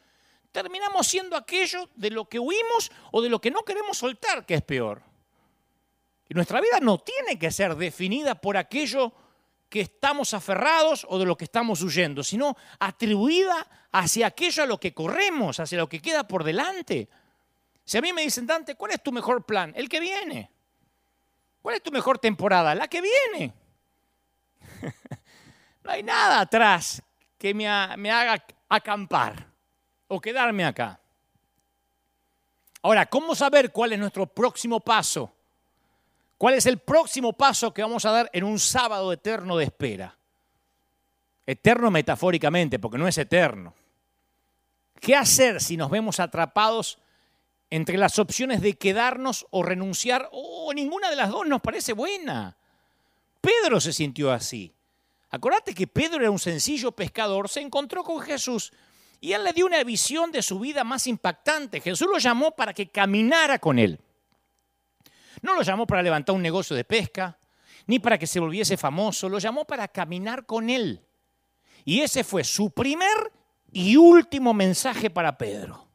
[0.52, 4.54] terminamos siendo aquello de lo que huimos o de lo que no queremos soltar, que
[4.54, 5.02] es peor.
[6.28, 9.12] Y nuestra vida no tiene que ser definida por aquello
[9.68, 14.78] que estamos aferrados o de lo que estamos huyendo, sino atribuida hacia aquello a lo
[14.78, 17.08] que corremos, hacia lo que queda por delante.
[17.84, 19.72] Si a mí me dicen, Dante, ¿cuál es tu mejor plan?
[19.74, 20.50] El que viene.
[21.62, 22.74] ¿Cuál es tu mejor temporada?
[22.74, 23.54] La que viene.
[25.82, 27.02] no hay nada atrás
[27.38, 29.51] que me, me haga acampar
[30.12, 31.00] o quedarme acá.
[32.82, 35.32] Ahora, ¿cómo saber cuál es nuestro próximo paso?
[36.36, 40.14] ¿Cuál es el próximo paso que vamos a dar en un sábado eterno de espera?
[41.46, 43.74] Eterno metafóricamente, porque no es eterno.
[45.00, 46.98] ¿Qué hacer si nos vemos atrapados
[47.70, 50.28] entre las opciones de quedarnos o renunciar?
[50.30, 52.58] O oh, ninguna de las dos nos parece buena.
[53.40, 54.74] Pedro se sintió así.
[55.30, 58.72] Acordate que Pedro era un sencillo pescador, se encontró con Jesús
[59.22, 61.80] y él le dio una visión de su vida más impactante.
[61.80, 64.00] Jesús lo llamó para que caminara con él.
[65.42, 67.38] No lo llamó para levantar un negocio de pesca,
[67.86, 71.06] ni para que se volviese famoso, lo llamó para caminar con él.
[71.84, 73.32] Y ese fue su primer
[73.70, 75.86] y último mensaje para Pedro.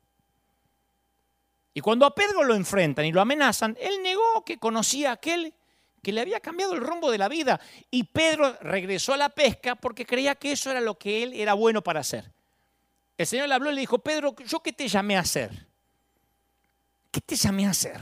[1.74, 5.54] Y cuando a Pedro lo enfrentan y lo amenazan, él negó que conocía a aquel
[6.02, 7.60] que le había cambiado el rumbo de la vida.
[7.92, 11.56] Y Pedro regresó a la pesca porque creía que eso era lo que él era
[11.56, 12.37] bueno para hacer.
[13.18, 15.68] El Señor le habló y le dijo, Pedro, ¿yo qué te llamé a hacer?
[17.10, 18.00] ¿Qué te llamé a hacer?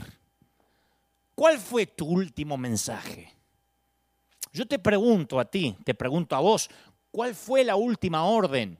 [1.34, 3.32] ¿Cuál fue tu último mensaje?
[4.52, 6.68] Yo te pregunto a ti, te pregunto a vos,
[7.10, 8.78] ¿cuál fue la última orden?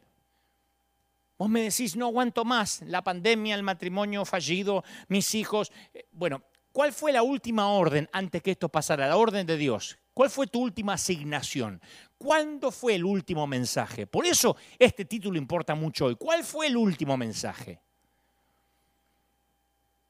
[1.39, 5.71] Vos me decís, no aguanto más, la pandemia, el matrimonio fallido, mis hijos.
[5.93, 9.07] Eh, bueno, ¿cuál fue la última orden antes que esto pasara?
[9.07, 9.99] La orden de Dios.
[10.17, 11.79] ¿Cuál fue tu última asignación?
[12.17, 14.07] ¿Cuándo fue el último mensaje?
[14.07, 16.17] Por eso este título importa mucho hoy.
[16.17, 17.81] ¿Cuál fue el último mensaje?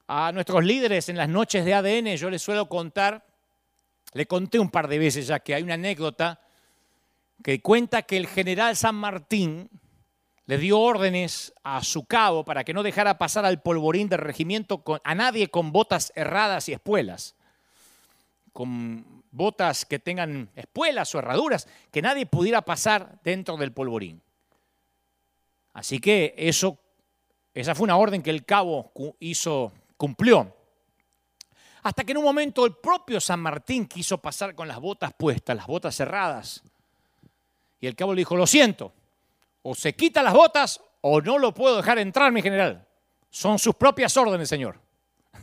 [0.09, 3.27] a nuestros líderes en las noches de ADN, yo les suelo contar,
[4.13, 6.41] le conté un par de veces ya que hay una anécdota
[7.43, 9.69] que cuenta que el general San Martín
[10.47, 14.85] le dio órdenes a su cabo para que no dejara pasar al polvorín del regimiento
[15.03, 17.35] a nadie con botas erradas y espuelas,
[18.53, 24.22] con botas que tengan espuelas o herraduras, que nadie pudiera pasar dentro del polvorín.
[25.74, 26.78] Así que eso
[27.53, 30.55] Esa fue una orden que el cabo hizo, cumplió.
[31.82, 35.57] Hasta que en un momento el propio San Martín quiso pasar con las botas puestas,
[35.57, 36.62] las botas cerradas.
[37.80, 38.93] Y el cabo le dijo, lo siento,
[39.62, 42.87] o se quita las botas o no lo puedo dejar entrar, mi general.
[43.30, 44.80] Son sus propias órdenes, señor.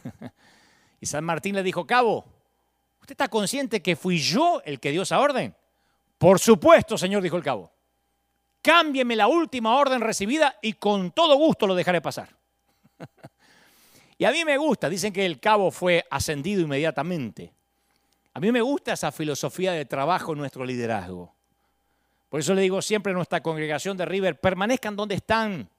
[1.00, 2.26] y San Martín le dijo, cabo,
[3.04, 5.56] ¿usted está consciente que fui yo el que dio esa orden?
[6.18, 7.74] Por supuesto, señor, dijo el cabo
[8.64, 12.30] cámbieme la última orden recibida y con todo gusto lo dejaré pasar.
[14.18, 17.54] y a mí me gusta, dicen que el cabo fue ascendido inmediatamente.
[18.34, 21.36] A mí me gusta esa filosofía de trabajo en nuestro liderazgo.
[22.30, 25.70] Por eso le digo siempre a nuestra congregación de River, permanezcan donde están,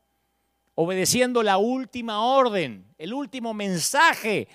[0.76, 4.46] obedeciendo la última orden, el último mensaje,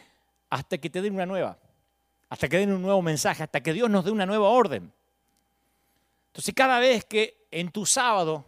[0.49, 1.57] hasta que te den una nueva,
[2.29, 4.91] hasta que den un nuevo mensaje, hasta que Dios nos dé una nueva orden.
[6.27, 8.45] Entonces cada vez que en tu sábado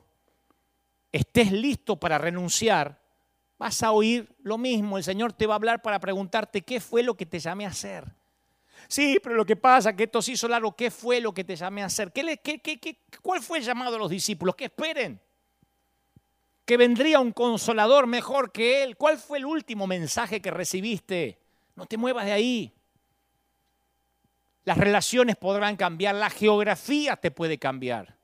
[1.12, 3.02] estés listo para renunciar,
[3.58, 4.98] vas a oír lo mismo.
[4.98, 7.70] El Señor te va a hablar para preguntarte qué fue lo que te llamé a
[7.70, 8.06] hacer.
[8.88, 11.56] Sí, pero lo que pasa que esto se hizo largo, ¿qué fue lo que te
[11.56, 12.12] llamé a hacer?
[12.12, 14.56] ¿Qué, qué, cuál fue el llamado a los discípulos?
[14.56, 15.20] Que esperen.
[16.66, 18.98] Que vendría un consolador mejor que Él.
[18.98, 21.40] ¿Cuál fue el último mensaje que recibiste?
[21.76, 22.74] No te muevas de ahí.
[24.64, 28.18] Las relaciones podrán cambiar, la geografía te puede cambiar.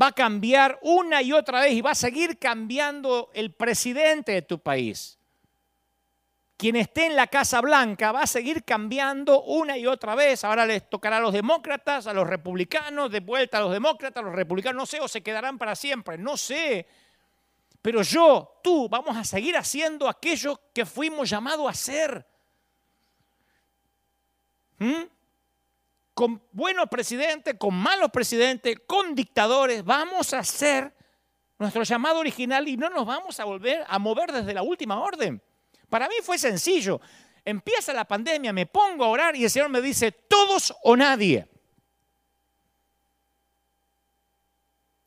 [0.00, 4.42] Va a cambiar una y otra vez y va a seguir cambiando el presidente de
[4.42, 5.18] tu país.
[6.56, 10.44] Quien esté en la Casa Blanca va a seguir cambiando una y otra vez.
[10.44, 14.26] Ahora les tocará a los demócratas, a los republicanos, de vuelta a los demócratas, a
[14.26, 16.86] los republicanos, no sé, o se quedarán para siempre, no sé.
[17.80, 22.26] Pero yo, tú, vamos a seguir haciendo aquello que fuimos llamados a hacer.
[24.78, 25.02] ¿Mm?
[26.14, 30.92] Con buenos presidentes, con malos presidentes, con dictadores, vamos a hacer
[31.58, 35.42] nuestro llamado original y no nos vamos a volver a mover desde la última orden.
[35.88, 37.00] Para mí fue sencillo.
[37.44, 41.48] Empieza la pandemia, me pongo a orar y el Señor me dice, todos o nadie.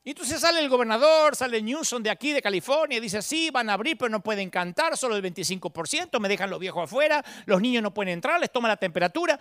[0.04, 3.70] Y entonces sale el gobernador, sale Newsom de aquí, de California, y dice, sí, van
[3.70, 7.60] a abrir, pero no pueden cantar, solo el 25%, me dejan los viejos afuera, los
[7.60, 9.38] niños no pueden entrar, les toma la temperatura.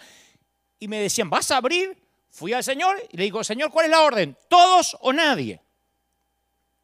[0.77, 1.97] Y me decían, ¿vas a abrir?
[2.29, 4.37] Fui al Señor y le digo, Señor, ¿cuál es la orden?
[4.47, 5.61] ¿Todos o nadie?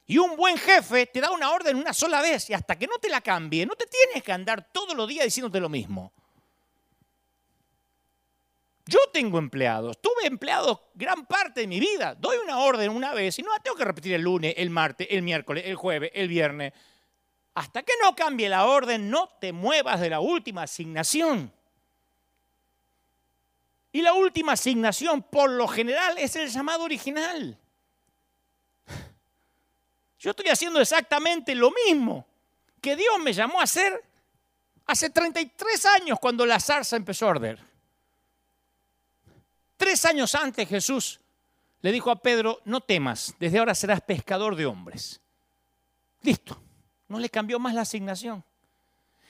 [0.07, 2.97] Y un buen jefe te da una orden una sola vez y hasta que no
[2.97, 6.13] te la cambie, no te tienes que andar todos los días diciéndote lo mismo.
[8.87, 12.15] Yo tengo empleados, tuve empleados gran parte de mi vida.
[12.15, 15.07] Doy una orden una vez y no la tengo que repetir el lunes, el martes,
[15.11, 16.71] el miércoles, el jueves, el viernes.
[17.53, 21.51] Hasta que no cambie la orden, no te muevas de la última asignación.
[23.91, 27.59] Y la última asignación, por lo general, es el llamado original.
[30.19, 32.25] Yo estoy haciendo exactamente lo mismo
[32.79, 34.01] que Dios me llamó a hacer
[34.85, 37.66] hace 33 años cuando la zarza empezó a arder.
[39.77, 41.19] Tres años antes Jesús
[41.81, 45.21] le dijo a Pedro, no temas, desde ahora serás pescador de hombres.
[46.23, 46.59] Listo,
[47.07, 48.43] no le cambió más la asignación.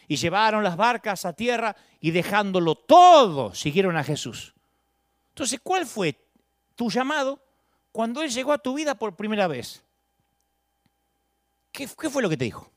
[0.07, 4.53] Y llevaron las barcas a tierra y dejándolo todo, siguieron a Jesús.
[5.29, 6.17] Entonces, ¿cuál fue
[6.75, 7.43] tu llamado
[7.91, 9.83] cuando Él llegó a tu vida por primera vez?
[11.73, 12.71] ¿Qué, fue lo que te dijo?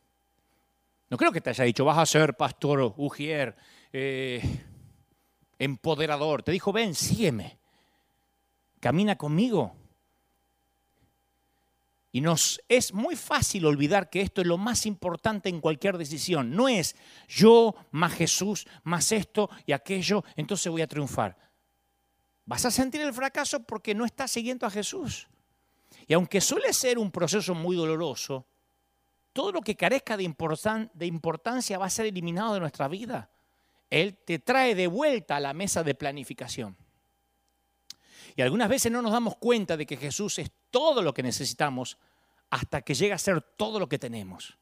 [1.08, 3.56] No creo que te haya dicho, vas a ser pastor, ujier,
[3.92, 4.42] eh,
[5.58, 6.42] empoderador.
[6.42, 7.59] Te dijo, ven, sígueme
[8.80, 9.76] camina conmigo.
[12.12, 16.50] Y nos es muy fácil olvidar que esto es lo más importante en cualquier decisión.
[16.56, 16.96] No es
[17.28, 21.36] yo más Jesús, más esto y aquello, entonces voy a triunfar.
[22.46, 25.28] Vas a sentir el fracaso porque no estás siguiendo a Jesús.
[26.08, 28.44] Y aunque suele ser un proceso muy doloroso,
[29.32, 30.34] todo lo que carezca de,
[30.94, 33.30] de importancia va a ser eliminado de nuestra vida.
[33.88, 36.76] Él te trae de vuelta a la mesa de planificación.
[38.36, 41.98] Y algunas veces no nos damos cuenta de que Jesús es todo lo que necesitamos
[42.50, 44.58] hasta que llega a ser todo lo que tenemos.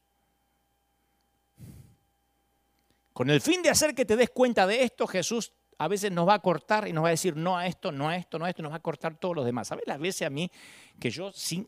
[3.13, 6.27] Con el fin de hacer que te des cuenta de esto, Jesús a veces nos
[6.27, 8.45] va a cortar y nos va a decir no a esto, no a esto, no
[8.45, 9.67] a esto, nos va a cortar todos los demás.
[9.67, 10.51] ¿Sabes las veces a mí
[10.99, 11.67] que yo sin,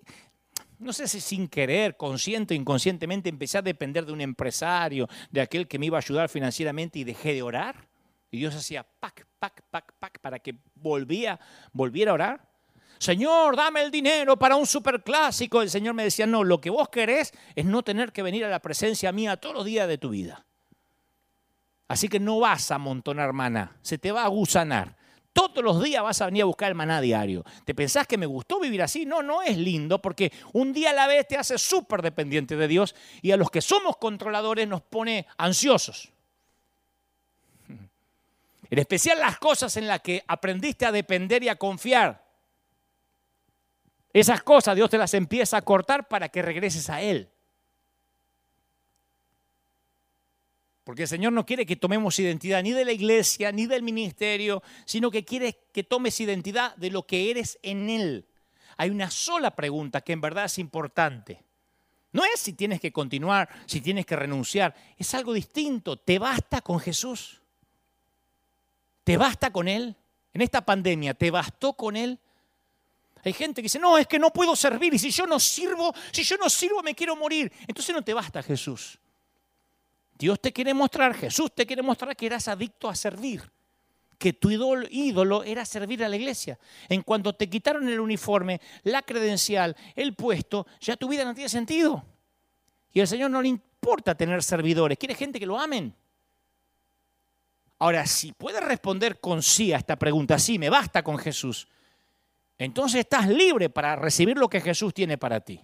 [0.80, 5.42] no sé si sin querer, consciente o inconscientemente, empecé a depender de un empresario, de
[5.42, 7.91] aquel que me iba a ayudar financieramente y dejé de orar?
[8.32, 11.38] Y Dios hacía pac, pac, pac, pac para que volvía,
[11.74, 12.52] volviera a orar.
[12.98, 15.62] Señor, dame el dinero para un superclásico.
[15.62, 18.50] El Señor me decía, no, lo que vos querés es no tener que venir a
[18.50, 20.46] la presencia mía todos los días de tu vida.
[21.90, 24.96] Así que no vas a amontonar maná, se te va a gusanar.
[25.34, 27.44] Todos los días vas a venir a buscar el maná diario.
[27.66, 29.06] ¿Te pensás que me gustó vivir así?
[29.06, 32.68] No, no es lindo porque un día a la vez te hace súper dependiente de
[32.68, 36.14] Dios y a los que somos controladores nos pone ansiosos.
[38.72, 42.26] En especial las cosas en las que aprendiste a depender y a confiar.
[44.14, 47.30] Esas cosas Dios te las empieza a cortar para que regreses a Él.
[50.86, 54.64] Porque el Señor no quiere que tomemos identidad ni de la iglesia, ni del ministerio,
[54.86, 58.26] sino que quiere que tomes identidad de lo que eres en Él.
[58.78, 61.44] Hay una sola pregunta que en verdad es importante.
[62.14, 64.74] No es si tienes que continuar, si tienes que renunciar.
[64.98, 65.98] Es algo distinto.
[65.98, 67.41] ¿Te basta con Jesús?
[69.04, 69.96] ¿Te basta con Él?
[70.34, 72.20] En esta pandemia, ¿te bastó con Él?
[73.24, 75.94] Hay gente que dice, no, es que no puedo servir y si yo no sirvo,
[76.12, 77.52] si yo no sirvo me quiero morir.
[77.68, 78.98] Entonces no te basta Jesús.
[80.18, 83.42] Dios te quiere mostrar, Jesús te quiere mostrar que eras adicto a servir,
[84.18, 86.60] que tu ídolo, era servir a la iglesia.
[86.90, 91.50] En cuanto te quitaron el uniforme, la credencial, el puesto, ya tu vida no tiene
[91.50, 92.04] sentido.
[92.94, 95.96] Y al Señor no le importa tener servidores, quiere gente que lo amen.
[97.82, 101.68] Ahora, si puedes responder con sí a esta pregunta, sí, me basta con Jesús,
[102.60, 105.60] entonces estás libre para recibir lo que Jesús tiene para ti.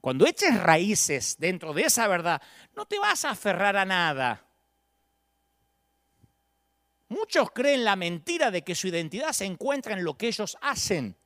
[0.00, 2.40] Cuando eches raíces dentro de esa verdad,
[2.76, 4.46] no te vas a aferrar a nada.
[7.08, 11.16] Muchos creen la mentira de que su identidad se encuentra en lo que ellos hacen.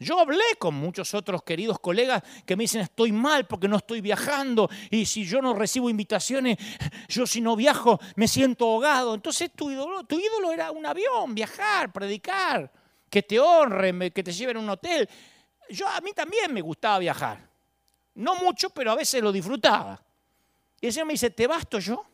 [0.00, 4.00] Yo hablé con muchos otros queridos colegas que me dicen estoy mal porque no estoy
[4.00, 6.56] viajando y si yo no recibo invitaciones,
[7.08, 9.14] yo si no viajo me siento ahogado.
[9.14, 12.70] Entonces tu ídolo, tu ídolo era un avión, viajar, predicar,
[13.10, 15.08] que te honren, que te lleven a un hotel.
[15.68, 17.48] Yo a mí también me gustaba viajar.
[18.14, 20.00] No mucho, pero a veces lo disfrutaba.
[20.80, 22.04] Y el Señor me dice, ¿te basto yo?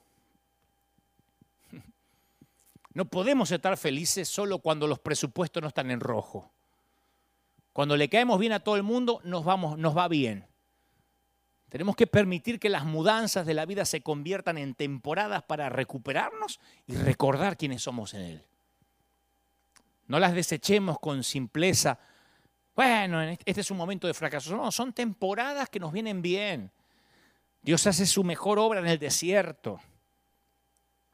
[2.95, 6.53] No podemos estar felices solo cuando los presupuestos no están en rojo.
[7.75, 10.47] Cuando le caemos bien a todo el mundo, nos, vamos, nos va bien.
[11.69, 16.59] Tenemos que permitir que las mudanzas de la vida se conviertan en temporadas para recuperarnos
[16.87, 18.43] y recordar quiénes somos en Él.
[20.07, 21.99] No las desechemos con simpleza
[22.75, 24.57] bueno, este es un momento de fracaso.
[24.57, 26.73] No, son temporadas que nos vienen bien.
[27.63, 29.81] Dios hace su mejor obra en el desierto.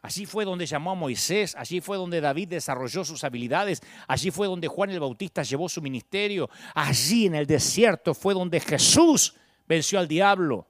[0.02, 4.46] Allí fue donde llamó a Moisés, allí fue donde David desarrolló sus habilidades, allí fue
[4.46, 9.34] donde Juan el Bautista llevó su ministerio, allí en el desierto fue donde Jesús
[9.68, 10.66] venció al diablo.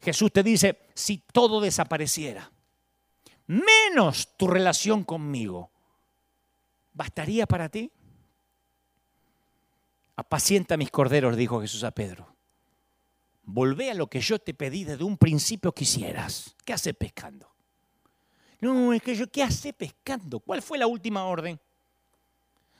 [0.00, 2.50] Jesús te dice, si todo desapareciera,
[3.46, 5.70] menos tu relación conmigo,
[6.92, 7.92] ¿bastaría para ti?
[10.16, 12.34] Apacienta mis corderos, dijo Jesús a Pedro.
[13.44, 16.56] Volvé a lo que yo te pedí desde un principio quisieras.
[16.64, 17.55] ¿Qué hace pescando?
[18.60, 20.40] No, es que yo, ¿qué hace pescando?
[20.40, 21.58] ¿Cuál fue la última orden?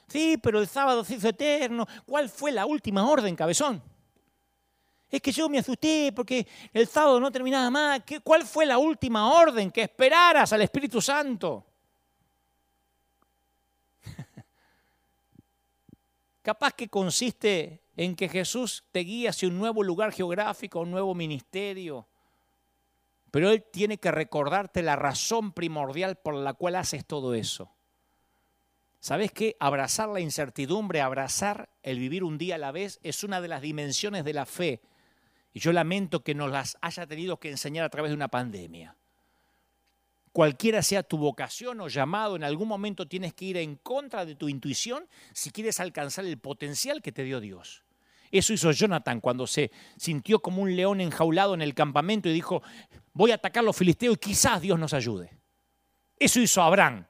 [0.09, 1.87] Sí, pero el sábado se hizo eterno.
[2.07, 3.83] ¿Cuál fue la última orden, cabezón?
[5.11, 8.03] Es que yo me asusté porque el sábado no terminaba más.
[8.23, 9.71] ¿Cuál fue la última orden?
[9.71, 11.67] Que esperaras al Espíritu Santo.
[16.43, 21.15] Capaz que consiste en que Jesús te guíe hacia un nuevo lugar geográfico, un nuevo
[21.15, 22.07] ministerio.
[23.31, 27.73] Pero Él tiene que recordarte la razón primordial por la cual haces todo eso.
[29.01, 29.57] ¿Sabes qué?
[29.61, 33.63] Abrazar la incertidumbre, abrazar el vivir un día a la vez es una de las
[33.63, 34.81] dimensiones de la fe.
[35.53, 38.97] Y yo lamento que nos las haya tenido que enseñar a través de una pandemia
[40.37, 44.35] cualquiera sea tu vocación o llamado, en algún momento tienes que ir en contra de
[44.35, 47.86] tu intuición si quieres alcanzar el potencial que te dio Dios.
[48.31, 52.63] Eso hizo Jonathan cuando se sintió como un león enjaulado en el campamento y dijo,
[53.13, 55.31] voy a atacar a los filisteos y quizás Dios nos ayude.
[56.19, 57.07] Eso hizo Abraham.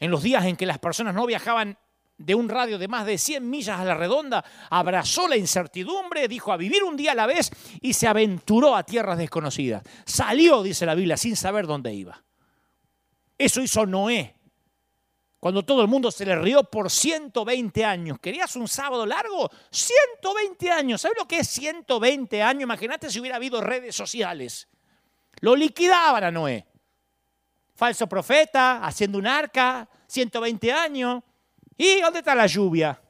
[0.00, 1.76] En los días en que las personas no viajaban
[2.18, 6.52] de un radio de más de 100 millas a la redonda, abrazó la incertidumbre, dijo
[6.52, 7.50] a vivir un día a la vez
[7.80, 9.82] y se aventuró a tierras desconocidas.
[10.04, 12.24] Salió, dice la Biblia, sin saber dónde iba.
[13.38, 14.34] Eso hizo Noé.
[15.40, 18.18] Cuando todo el mundo se le rió por 120 años.
[18.18, 19.48] ¿Querías un sábado largo?
[19.70, 21.00] 120 años.
[21.00, 22.64] ¿Sabes lo que es 120 años?
[22.64, 24.68] Imagínate si hubiera habido redes sociales.
[25.40, 26.66] Lo liquidaban a Noé.
[27.76, 31.22] Falso profeta, haciendo un arca, 120 años.
[31.76, 33.00] ¿Y dónde está la lluvia?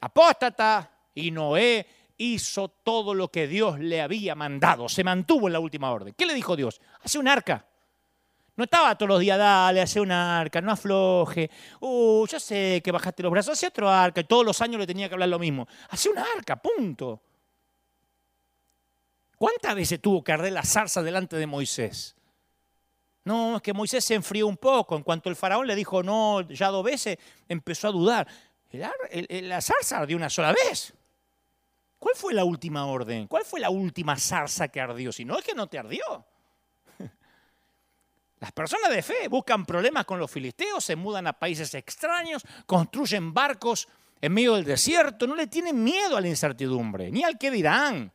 [0.00, 0.90] Apóstata.
[1.14, 4.88] Y Noé hizo todo lo que Dios le había mandado.
[4.88, 6.14] Se mantuvo en la última orden.
[6.16, 6.80] ¿Qué le dijo Dios?
[7.02, 7.66] Hace un arca.
[8.56, 11.50] No estaba todos los días, dale, hace un arca, no afloje.
[11.80, 14.22] Uh, ya sé que bajaste los brazos, hace otro arca.
[14.22, 15.68] Y todos los años le tenía que hablar lo mismo.
[15.90, 17.20] Hace un arca, punto.
[19.36, 22.16] ¿Cuántas veces tuvo que arder la zarza delante de Moisés?
[23.24, 24.96] No, es que Moisés se enfrió un poco.
[24.96, 28.26] En cuanto el faraón le dijo no ya dos veces, empezó a dudar.
[28.72, 30.94] la zarza ardió una sola vez.
[31.98, 33.26] ¿Cuál fue la última orden?
[33.26, 35.12] ¿Cuál fue la última zarza que ardió?
[35.12, 36.24] Si no es que no te ardió.
[38.38, 43.32] Las personas de fe buscan problemas con los filisteos, se mudan a países extraños, construyen
[43.32, 43.88] barcos
[44.20, 48.12] en medio del desierto, no le tienen miedo a la incertidumbre, ni al que dirán.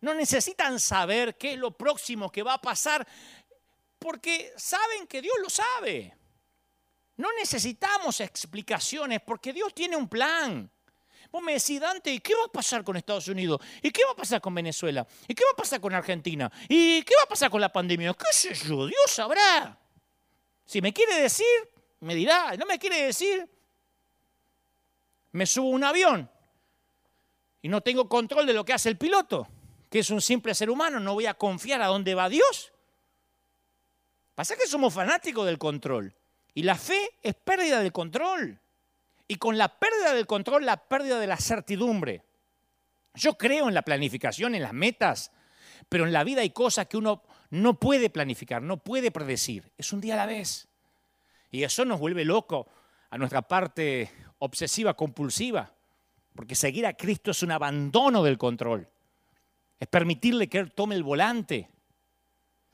[0.00, 3.06] No necesitan saber qué es lo próximo que va a pasar,
[3.98, 6.16] porque saben que Dios lo sabe.
[7.16, 10.70] No necesitamos explicaciones porque Dios tiene un plan.
[11.34, 13.60] Vos me decís, Dante, ¿y qué va a pasar con Estados Unidos?
[13.82, 15.04] ¿Y qué va a pasar con Venezuela?
[15.26, 16.48] ¿Y qué va a pasar con Argentina?
[16.68, 18.14] ¿Y qué va a pasar con la pandemia?
[18.14, 18.86] ¿Qué sé yo?
[18.86, 19.76] Dios sabrá.
[20.64, 21.44] Si me quiere decir,
[21.98, 22.56] me dirá.
[22.56, 23.50] No me quiere decir,
[25.32, 26.30] me subo a un avión
[27.62, 29.48] y no tengo control de lo que hace el piloto,
[29.90, 32.72] que es un simple ser humano, no voy a confiar a dónde va Dios.
[34.36, 36.14] Pasa que somos fanáticos del control
[36.54, 38.60] y la fe es pérdida del control.
[39.26, 42.22] Y con la pérdida del control, la pérdida de la certidumbre.
[43.14, 45.30] Yo creo en la planificación, en las metas,
[45.88, 49.72] pero en la vida hay cosas que uno no puede planificar, no puede predecir.
[49.78, 50.68] Es un día a la vez.
[51.50, 52.68] Y eso nos vuelve loco
[53.10, 55.72] a nuestra parte obsesiva, compulsiva,
[56.34, 58.88] porque seguir a Cristo es un abandono del control.
[59.78, 61.70] Es permitirle que Él tome el volante.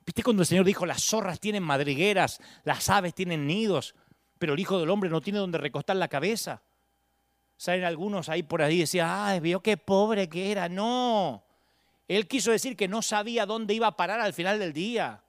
[0.07, 3.95] ¿Viste cuando el Señor dijo, las zorras tienen madrigueras, las aves tienen nidos?
[4.41, 6.63] Pero el Hijo del Hombre no tiene donde recostar la cabeza.
[7.59, 10.67] Salen algunos ahí por ahí y decían, ay, vio qué pobre que era.
[10.71, 11.45] No,
[12.09, 15.23] él quiso decir que no sabía dónde iba a parar al final del día.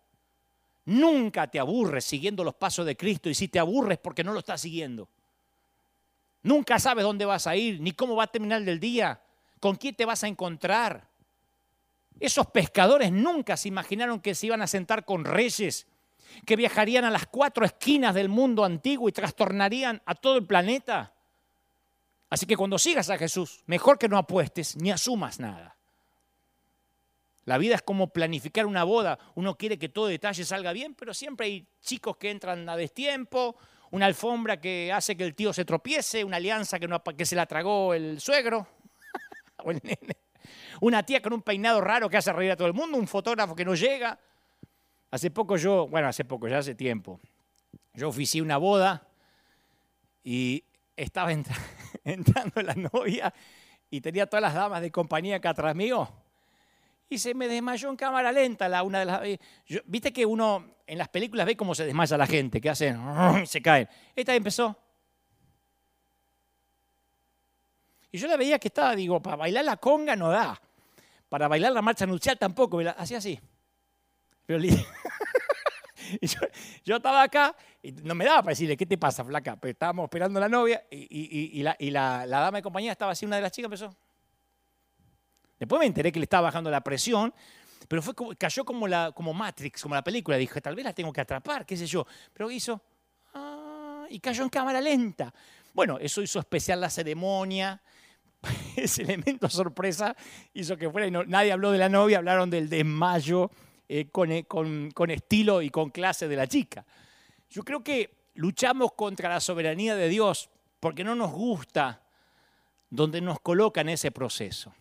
[0.86, 4.40] Nunca te aburres siguiendo los pasos de Cristo y si te aburres porque no lo
[4.40, 5.10] estás siguiendo.
[6.44, 9.22] Nunca sabes dónde vas a ir, ni cómo va a terminar el día,
[9.60, 11.06] con quién te vas a encontrar.
[12.18, 15.86] Esos pescadores nunca se imaginaron que se iban a sentar con reyes
[16.46, 21.14] que viajarían a las cuatro esquinas del mundo antiguo y trastornarían a todo el planeta.
[22.30, 25.78] Así que cuando sigas a Jesús, mejor que no apuestes ni asumas nada.
[27.46, 29.18] La vida es como planificar una boda.
[29.36, 33.58] Uno quiere que todo detalle salga bien, pero siempre hay chicos que entran a destiempo,
[33.90, 37.36] una alfombra que hace que el tío se tropiece, una alianza que, no, que se
[37.36, 38.68] la tragó el suegro
[39.66, 40.18] o el nene,
[40.80, 43.56] una tía con un peinado raro que hace reír a todo el mundo, un fotógrafo
[43.56, 44.18] que no llega.
[45.12, 47.20] Hace poco yo, bueno, hace poco, ya hace tiempo,
[47.94, 49.06] yo oficié una boda
[50.24, 50.64] y
[50.96, 51.32] estaba
[52.04, 53.34] entrando la novia
[53.90, 56.08] y tenía todas las damas de compañía acá atrás mío
[57.10, 59.22] y se me desmayó en cámara lenta la una de las
[59.84, 62.98] viste que uno en las películas ve cómo se desmaya la gente que hacen
[63.46, 63.90] se caen.
[64.16, 64.78] Esta empezó.
[68.14, 70.60] Y yo la veía que estaba digo para bailar la conga no da.
[71.28, 73.38] Para bailar la marcha nupcial tampoco hacía así
[76.84, 79.56] yo, estaba acá y no me daba para decirle, ¿qué te pasa, flaca?
[79.56, 83.44] Pero estábamos esperando a la novia y, la, dama de compañía estaba así, una de
[83.44, 83.96] las chicas empezó.
[85.60, 87.34] Después me enteré que le estaba bajando la presión,
[87.88, 88.02] pero
[88.38, 90.38] cayó como, Matrix, como la película.
[90.38, 92.06] Dije, tal vez la tengo que atrapar, qué sé yo.
[92.34, 92.82] Pero hizo,
[93.34, 95.34] ah, y cayó en cámara lenta.
[95.74, 97.82] Bueno, eso hizo especial la ceremonia.
[98.76, 100.16] Ese elemento sorpresa
[100.54, 103.52] hizo que fuera y nadie habló de la novia, hablaron del desmayo
[103.94, 106.86] eh, eh, con, estilo y con clase de la chica.
[107.50, 112.02] Yo creo que luchamos contra la soberanía de Dios porque no nos gusta
[112.90, 114.74] donde nos coloca en ese proceso.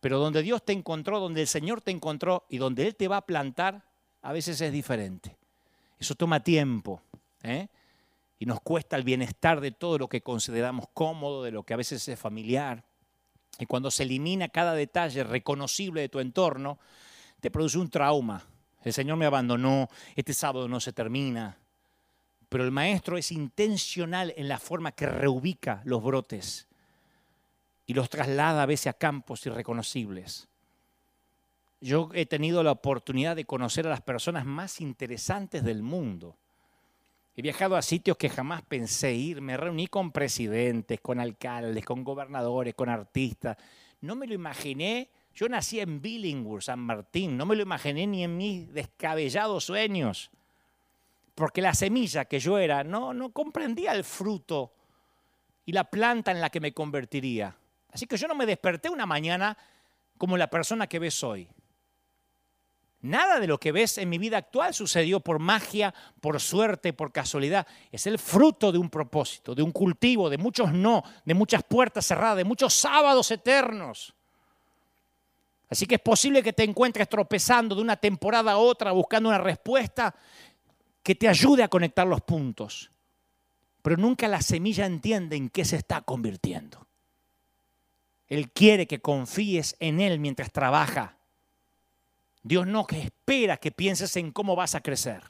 [0.00, 3.18] Pero donde Dios te encontró, donde el Señor te encontró y donde Él te va
[3.18, 3.84] a plantar,
[4.20, 5.36] a veces es diferente.
[5.96, 7.00] Eso toma tiempo.
[7.44, 7.68] ¿eh?
[8.40, 11.76] Y nos cuesta el bienestar de todo lo que consideramos cómodo, de lo que a
[11.76, 12.84] veces es familiar.
[13.60, 16.80] Y cuando se elimina cada detalle reconocible de tu entorno,
[17.42, 18.46] te produce un trauma.
[18.84, 21.58] El Señor me abandonó, este sábado no se termina.
[22.48, 26.68] Pero el maestro es intencional en la forma que reubica los brotes
[27.84, 30.46] y los traslada a veces a campos irreconocibles.
[31.80, 36.36] Yo he tenido la oportunidad de conocer a las personas más interesantes del mundo.
[37.34, 42.04] He viajado a sitios que jamás pensé ir, me reuní con presidentes, con alcaldes, con
[42.04, 43.56] gobernadores, con artistas.
[44.00, 48.24] No me lo imaginé yo nací en Billinghurst, San Martín, no me lo imaginé ni
[48.24, 50.30] en mis descabellados sueños,
[51.34, 54.72] porque la semilla que yo era no, no comprendía el fruto
[55.64, 57.56] y la planta en la que me convertiría.
[57.90, 59.56] Así que yo no me desperté una mañana
[60.18, 61.48] como la persona que ves hoy.
[63.02, 67.10] Nada de lo que ves en mi vida actual sucedió por magia, por suerte, por
[67.10, 67.66] casualidad.
[67.90, 72.06] Es el fruto de un propósito, de un cultivo, de muchos no, de muchas puertas
[72.06, 74.14] cerradas, de muchos sábados eternos.
[75.72, 79.38] Así que es posible que te encuentres tropezando de una temporada a otra buscando una
[79.38, 80.14] respuesta
[81.02, 82.90] que te ayude a conectar los puntos.
[83.80, 86.86] Pero nunca la semilla entiende en qué se está convirtiendo.
[88.28, 91.16] Él quiere que confíes en Él mientras trabaja.
[92.42, 95.22] Dios no que espera que pienses en cómo vas a crecer.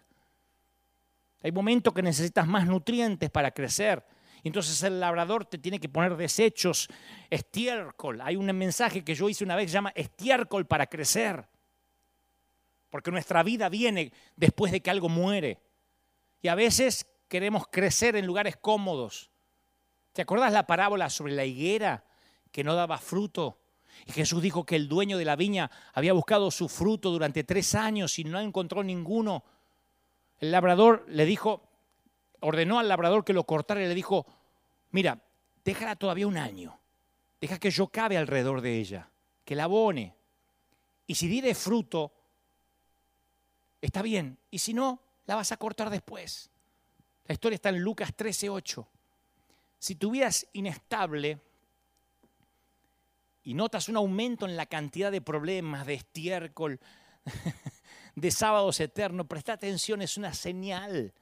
[1.40, 4.04] Hay momentos que necesitas más nutrientes para crecer
[4.48, 6.88] entonces el labrador te tiene que poner desechos,
[7.30, 8.20] estiércol.
[8.20, 11.46] Hay un mensaje que yo hice una vez que llama estiércol para crecer.
[12.90, 15.60] Porque nuestra vida viene después de que algo muere.
[16.42, 19.30] Y a veces queremos crecer en lugares cómodos.
[20.12, 22.04] ¿Te acuerdas la parábola sobre la higuera
[22.50, 23.60] que no daba fruto?
[24.06, 27.74] Y Jesús dijo que el dueño de la viña había buscado su fruto durante tres
[27.74, 29.44] años y no encontró ninguno.
[30.40, 31.71] El labrador le dijo,
[32.42, 34.26] ordenó al labrador que lo cortara y le dijo,
[34.90, 35.18] mira,
[35.64, 36.78] déjala todavía un año,
[37.40, 39.08] deja que yo cabe alrededor de ella,
[39.44, 40.14] que la abone.
[41.06, 42.12] Y si diere fruto,
[43.80, 46.50] está bien, y si no, la vas a cortar después.
[47.26, 48.86] La historia está en Lucas 13:8.
[49.78, 51.40] Si tu vida es inestable
[53.44, 56.80] y notas un aumento en la cantidad de problemas, de estiércol,
[58.16, 61.12] de sábados eternos, presta atención, es una señal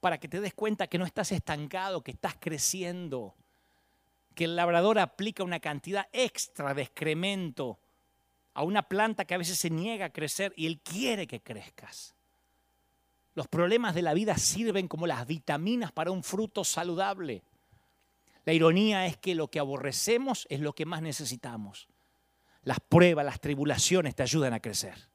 [0.00, 3.34] para que te des cuenta que no estás estancado, que estás creciendo,
[4.34, 7.78] que el labrador aplica una cantidad extra de excremento
[8.54, 12.14] a una planta que a veces se niega a crecer y él quiere que crezcas.
[13.34, 17.42] Los problemas de la vida sirven como las vitaminas para un fruto saludable.
[18.44, 21.88] La ironía es que lo que aborrecemos es lo que más necesitamos.
[22.62, 25.08] Las pruebas, las tribulaciones te ayudan a crecer.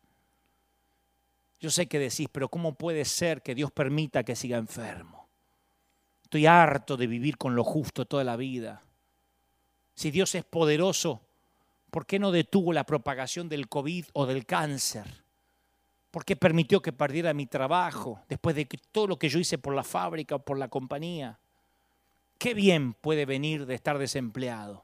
[1.64, 5.30] Yo sé que decís, pero ¿cómo puede ser que Dios permita que siga enfermo?
[6.24, 8.82] Estoy harto de vivir con lo justo toda la vida.
[9.96, 11.22] Si Dios es poderoso,
[11.90, 15.06] ¿por qué no detuvo la propagación del COVID o del cáncer?
[16.12, 19.74] ¿Por qué permitió que perdiera mi trabajo después de todo lo que yo hice por
[19.74, 21.40] la fábrica o por la compañía?
[22.40, 24.84] ¿Qué bien puede venir de estar desempleado?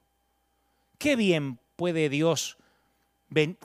[0.97, 2.57] ¿Qué bien puede Dios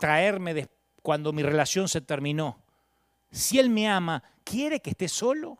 [0.00, 0.66] traerme
[1.00, 2.63] cuando mi relación se terminó?
[3.34, 5.58] Si Él me ama, ¿quiere que esté solo?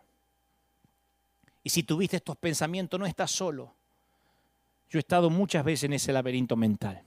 [1.64, 3.74] Y si tuviste estos pensamientos, no estás solo.
[4.88, 7.02] Yo he estado muchas veces en ese laberinto mental.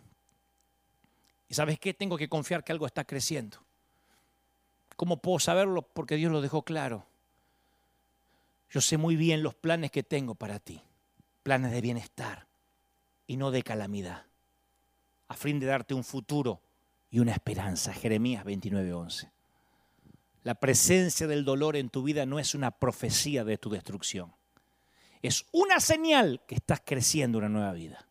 [1.48, 1.94] ¿Y sabes qué?
[1.94, 3.60] Tengo que confiar que algo está creciendo.
[4.98, 5.84] ¿Cómo puedo saberlo?
[5.84, 7.06] Porque Dios lo dejó claro.
[8.70, 10.82] Yo sé muy bien los planes que tengo para ti.
[11.44, 12.46] Planes de bienestar
[13.26, 14.26] y no de calamidad.
[15.30, 16.60] A fin de darte un futuro
[17.10, 17.94] y una esperanza.
[17.94, 19.32] Jeremías 29:11.
[20.48, 24.32] La presencia del dolor en tu vida no es una profecía de tu destrucción.
[25.22, 28.08] Es una señal que estás creciendo una nueva vida.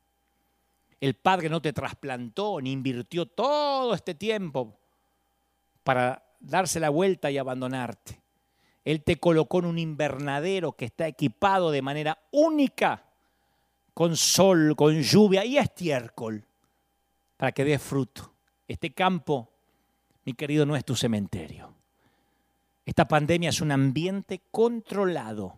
[1.01, 4.77] El Padre no te trasplantó ni invirtió todo este tiempo
[5.83, 8.21] para darse la vuelta y abandonarte.
[8.85, 13.03] Él te colocó en un invernadero que está equipado de manera única,
[13.95, 16.45] con sol, con lluvia y estiércol,
[17.39, 18.31] para que dé fruto.
[18.69, 19.51] Este campo,
[20.27, 21.76] mi querido, no es tu cementerio.
[22.87, 25.57] Esta pandemia es un ambiente controlado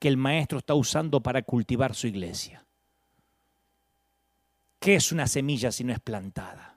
[0.00, 2.66] que el maestro está usando para cultivar su iglesia.
[4.80, 6.76] ¿Qué es una semilla si no es plantada?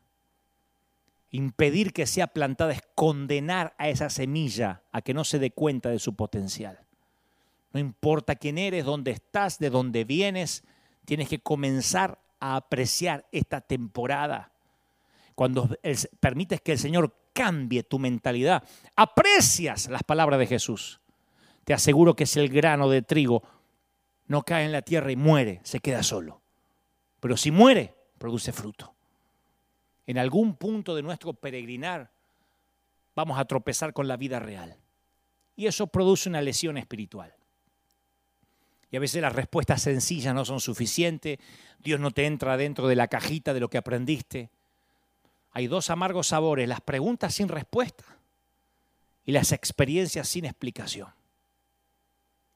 [1.32, 5.89] Impedir que sea plantada es condenar a esa semilla a que no se dé cuenta
[5.89, 6.80] de su potencial.
[7.71, 10.63] No importa quién eres, dónde estás, de dónde vienes,
[11.05, 14.51] tienes que comenzar a apreciar esta temporada.
[15.34, 15.67] Cuando
[16.19, 18.63] permites que el Señor cambie tu mentalidad.
[18.95, 21.01] Aprecias las palabras de Jesús.
[21.65, 23.43] Te aseguro que si el grano de trigo
[24.27, 26.41] no cae en la tierra y muere, se queda solo.
[27.19, 28.93] Pero si muere, produce fruto.
[30.05, 32.11] En algún punto de nuestro peregrinar
[33.15, 34.77] vamos a tropezar con la vida real.
[35.55, 37.34] Y eso produce una lesión espiritual.
[38.91, 41.39] Y a veces las respuestas sencillas no son suficientes.
[41.79, 44.51] Dios no te entra dentro de la cajita de lo que aprendiste
[45.54, 48.04] hay dos amargos sabores, las preguntas sin respuesta
[49.24, 51.10] y las experiencias sin explicación.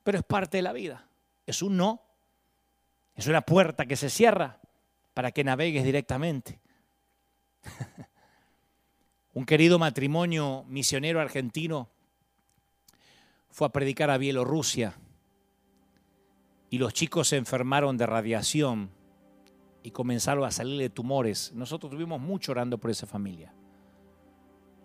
[0.04, 1.08] Pero es parte de la vida.
[1.46, 2.02] Es un no.
[3.16, 4.60] Es una puerta que se cierra
[5.14, 6.60] para que navegues directamente.
[9.36, 11.90] un querido matrimonio misionero argentino
[13.52, 14.96] fue a predicar a Bielorrusia
[16.72, 18.90] y los chicos se enfermaron de radiación
[19.88, 21.54] y comenzaron a salirle tumores.
[21.54, 23.54] Nosotros tuvimos mucho orando por esa familia.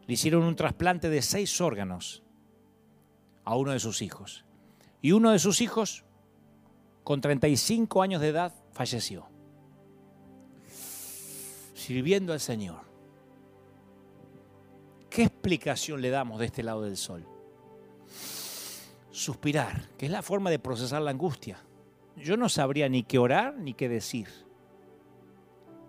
[0.06, 2.22] Le hicieron un trasplante de seis órganos
[3.42, 4.44] a uno de sus hijos.
[5.00, 6.04] Y uno de sus hijos,
[7.02, 9.26] con 35 años de edad, falleció.
[11.74, 12.92] Sirviendo al Señor.
[15.10, 17.26] ¿qué explicación le damos de este lado del sol?
[19.10, 21.58] Suspirar, que es la forma de procesar la angustia.
[22.16, 24.28] Yo no sabría ni qué orar ni qué decir.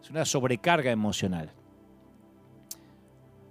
[0.04, 1.54] Es una sobrecarga emocional.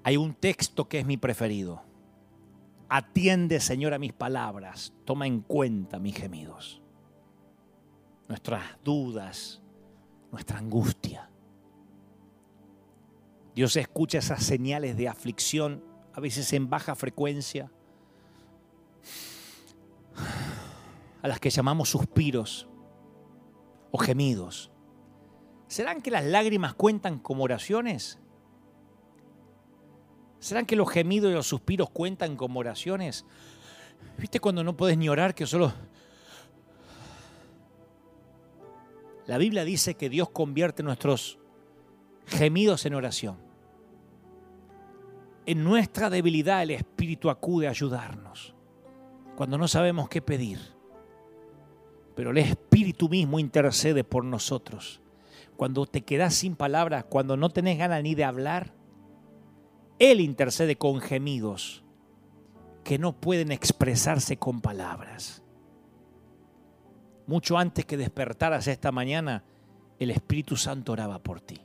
[0.05, 1.83] Hay un texto que es mi preferido.
[2.91, 4.93] Atiende, Señor, a mis palabras.
[5.07, 6.83] Toma en cuenta mis gemidos.
[8.29, 9.63] Nuestras dudas,
[10.31, 11.31] nuestra angustia.
[13.55, 15.83] Dios escucha esas señales de aflicción,
[16.13, 17.71] a veces en baja frecuencia,
[21.23, 22.69] a las que llamamos suspiros
[23.91, 24.72] o gemidos.
[25.73, 28.19] ¿Serán que las lágrimas cuentan como oraciones?
[30.39, 33.25] ¿Serán que los gemidos y los suspiros cuentan como oraciones?
[34.19, 35.73] ¿Viste cuando no puedes ni orar que solo...
[39.25, 41.39] La Biblia dice que Dios convierte nuestros
[42.27, 43.39] gemidos en oración.
[45.47, 48.55] En nuestra debilidad el Espíritu acude a ayudarnos.
[49.37, 50.59] Cuando no sabemos qué pedir.
[52.15, 55.02] Pero el Espíritu mismo intercede por nosotros.
[55.57, 58.73] Cuando te quedas sin palabras, cuando no tenés ganas ni de hablar,
[59.99, 61.85] él intercede con gemidos
[62.85, 65.43] que no pueden expresarse con palabras.
[67.27, 69.45] Mucho antes que despertaras esta mañana,
[69.99, 71.61] el Espíritu Santo oraba por ti.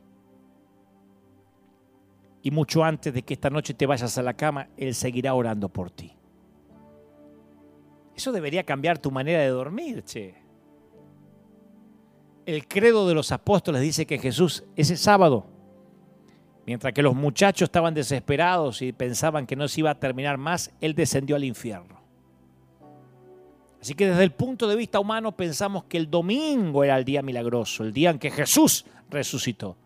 [2.43, 5.69] Y mucho antes de que esta noche te vayas a la cama, Él seguirá orando
[5.69, 6.13] por ti.
[8.15, 10.46] Eso debería cambiar tu manera de dormir, che.
[12.47, 15.45] El credo de los apóstoles dice que Jesús ese sábado
[16.67, 20.69] Mientras que los muchachos estaban desesperados y pensaban que no se iba a terminar más,
[20.81, 22.01] Él descendió al infierno.
[23.81, 27.21] Así que desde el punto de vista humano pensamos que el domingo era el día
[27.21, 29.77] milagroso, el día en que Jesús resucitó.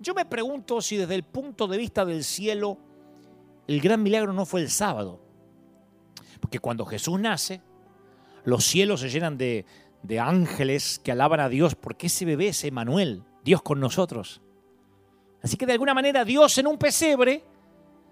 [0.00, 2.78] Yo me pregunto si desde el punto de vista del cielo
[3.68, 5.20] el gran milagro no fue el sábado.
[6.40, 7.60] Porque cuando Jesús nace,
[8.44, 9.64] los cielos se llenan de,
[10.02, 14.42] de ángeles que alaban a Dios porque ese bebé es Emanuel, Dios con nosotros.
[15.42, 17.44] Así que de alguna manera Dios en un pesebre,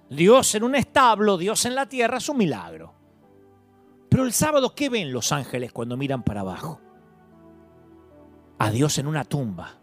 [0.08, 2.94] Dios en un establo, Dios en la tierra es un milagro.
[4.08, 6.80] Pero el sábado, ¿qué ven los ángeles cuando miran para abajo?
[8.58, 9.78] A Dios en una tumba,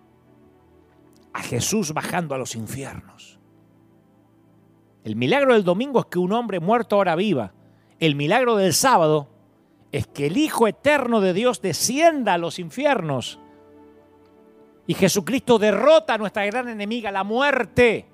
[1.34, 3.40] a Jesús bajando a los infiernos.
[5.04, 7.54] El milagro del domingo es que un hombre muerto ahora viva.
[8.00, 9.30] El milagro del sábado
[9.98, 13.40] es que el Hijo eterno de Dios descienda a los infiernos
[14.86, 18.06] y Jesucristo derrota a nuestra gran enemiga, la muerte.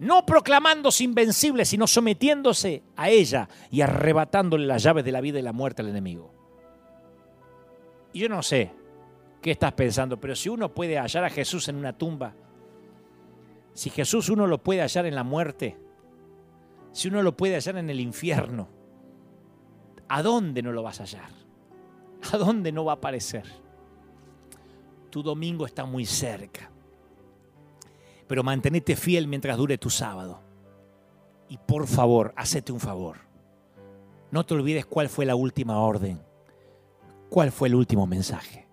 [0.00, 5.42] No proclamándose invencible, sino sometiéndose a ella y arrebatándole las llaves de la vida y
[5.42, 6.32] la muerte al enemigo.
[8.12, 8.72] Y yo no sé
[9.40, 12.34] qué estás pensando, pero si uno puede hallar a Jesús en una tumba,
[13.74, 15.78] si Jesús uno lo puede hallar en la muerte,
[16.90, 18.81] si uno lo puede hallar en el infierno,
[20.12, 21.30] ¿a dónde no lo vas a hallar?
[22.32, 23.44] ¿A dónde no va a aparecer?
[25.12, 26.70] tu domingo está muy cerca.
[28.26, 30.40] Pero mantenete fiel mientras dure tu sábado.
[31.50, 33.18] Y por favor, hacete un favor.
[34.30, 36.18] No te olvides cuál fue la última orden.
[37.28, 38.66] ¿Cuál fue el último mensaje?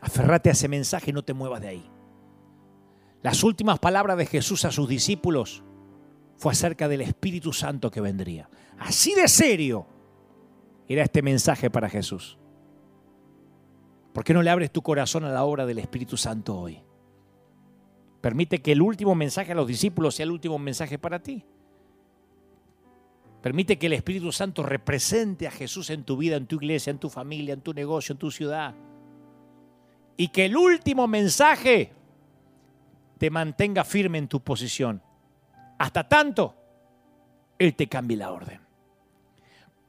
[0.00, 1.90] Aferrate a ese mensaje y no te muevas de ahí.
[3.22, 5.62] Las últimas palabras de Jesús a sus discípulos
[6.36, 8.50] fue acerca del Espíritu Santo que vendría.
[8.76, 9.86] Así de serio
[10.88, 12.38] era este mensaje para Jesús.
[14.12, 16.80] ¿Por qué no le abres tu corazón a la obra del Espíritu Santo hoy?
[18.20, 21.44] Permite que el último mensaje a los discípulos sea el último mensaje para ti.
[23.42, 26.98] Permite que el Espíritu Santo represente a Jesús en tu vida, en tu iglesia, en
[26.98, 28.74] tu familia, en tu negocio, en tu ciudad.
[30.16, 31.92] Y que el último mensaje
[33.18, 35.02] te mantenga firme en tu posición.
[35.78, 36.54] Hasta tanto,
[37.58, 38.63] Él te cambie la orden.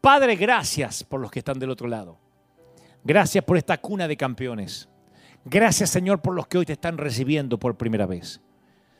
[0.05, 2.19] Padre, gracias por los que están del otro lado.
[3.03, 4.87] Gracias por esta cuna de campeones.
[5.43, 8.39] Gracias Señor por los que hoy te están recibiendo por primera vez.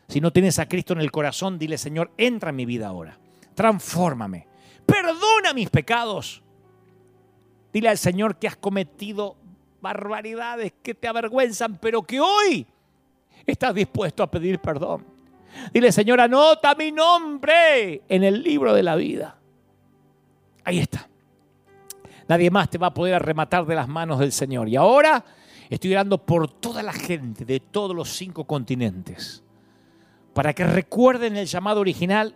[0.08, 3.20] Si no tienes a Cristo en el corazón, dile Señor, entra en mi vida ahora.
[3.54, 4.48] Transfórmame.
[4.84, 6.42] Perdona mis pecados.
[7.72, 9.36] Dile al Señor que has cometido
[9.82, 12.66] barbaridades que te avergüenzan, pero que hoy
[13.46, 15.06] estás dispuesto a pedir perdón.
[15.72, 19.38] Dile, Señor, anota mi nombre en el libro de la vida.
[20.66, 21.08] Ahí está.
[22.28, 24.68] Nadie más te va a poder arrematar de las manos del Señor.
[24.68, 25.24] Y ahora
[25.70, 29.44] estoy orando por toda la gente de todos los cinco continentes,
[30.34, 32.36] para que recuerden el llamado original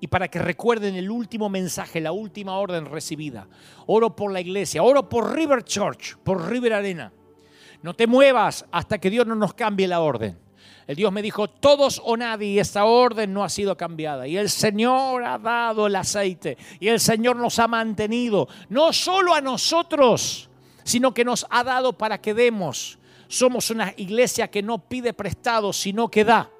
[0.00, 3.48] y para que recuerden el último mensaje, la última orden recibida.
[3.86, 7.12] Oro por la iglesia, oro por River Church, por River Arena.
[7.82, 10.38] No te muevas hasta que Dios no nos cambie la orden.
[10.86, 14.26] El Dios me dijo, todos o nadie, y esta orden no ha sido cambiada.
[14.26, 19.34] Y el Señor ha dado el aceite, y el Señor nos ha mantenido, no solo
[19.34, 20.48] a nosotros,
[20.82, 22.98] sino que nos ha dado para que demos.
[23.28, 26.50] Somos una iglesia que no pide prestado, sino que da.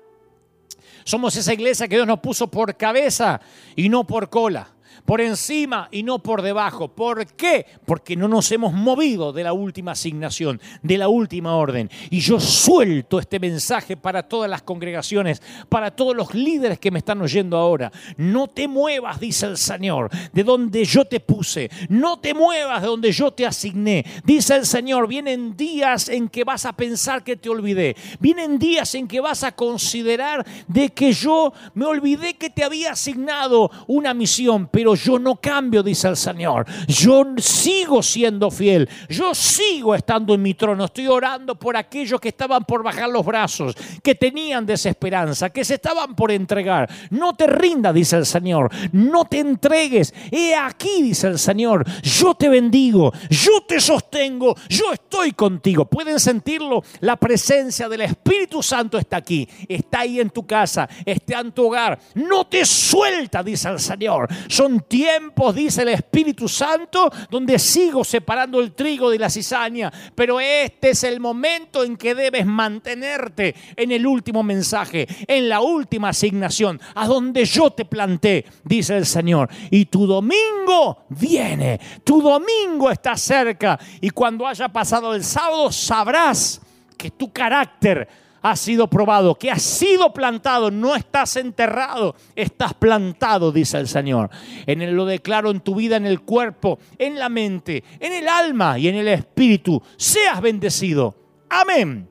[1.04, 3.40] Somos esa iglesia que Dios nos puso por cabeza
[3.76, 4.73] y no por cola
[5.04, 6.88] por encima y no por debajo.
[6.88, 7.66] ¿Por qué?
[7.84, 11.90] Porque no nos hemos movido de la última asignación, de la última orden.
[12.10, 16.98] Y yo suelto este mensaje para todas las congregaciones, para todos los líderes que me
[16.98, 17.92] están oyendo ahora.
[18.16, 21.70] No te muevas, dice el Señor, de donde yo te puse.
[21.88, 24.04] No te muevas de donde yo te asigné.
[24.24, 27.96] Dice el Señor, vienen días en que vas a pensar que te olvidé.
[28.20, 32.92] Vienen días en que vas a considerar de que yo me olvidé que te había
[32.92, 36.66] asignado una misión, pero yo no cambio, dice el Señor.
[36.86, 38.88] Yo sigo siendo fiel.
[39.08, 40.84] Yo sigo estando en mi trono.
[40.86, 45.74] Estoy orando por aquellos que estaban por bajar los brazos, que tenían desesperanza, que se
[45.74, 46.88] estaban por entregar.
[47.10, 48.70] No te rinda, dice el Señor.
[48.92, 50.14] No te entregues.
[50.30, 51.84] He aquí, dice el Señor.
[52.02, 53.12] Yo te bendigo.
[53.30, 54.54] Yo te sostengo.
[54.68, 55.84] Yo estoy contigo.
[55.86, 56.82] ¿Pueden sentirlo?
[57.00, 59.48] La presencia del Espíritu Santo está aquí.
[59.68, 60.88] Está ahí en tu casa.
[61.04, 61.98] Está en tu hogar.
[62.14, 64.28] No te suelta, dice el Señor.
[64.48, 70.40] Son tiempos, dice el Espíritu Santo, donde sigo separando el trigo de la cizaña, pero
[70.40, 76.10] este es el momento en que debes mantenerte en el último mensaje, en la última
[76.10, 79.48] asignación, a donde yo te planté, dice el Señor.
[79.70, 86.60] Y tu domingo viene, tu domingo está cerca, y cuando haya pasado el sábado sabrás
[86.96, 93.50] que tu carácter has sido probado, que has sido plantado, no estás enterrado, estás plantado,
[93.50, 94.28] dice el Señor.
[94.66, 98.28] En él lo declaro en tu vida, en el cuerpo, en la mente, en el
[98.28, 99.82] alma y en el espíritu.
[99.96, 101.16] Seas bendecido.
[101.48, 102.06] Amén.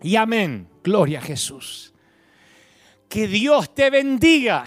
[0.00, 0.66] Y amén.
[0.82, 1.92] Gloria a Jesús.
[3.06, 4.64] Que Dios te bendiga,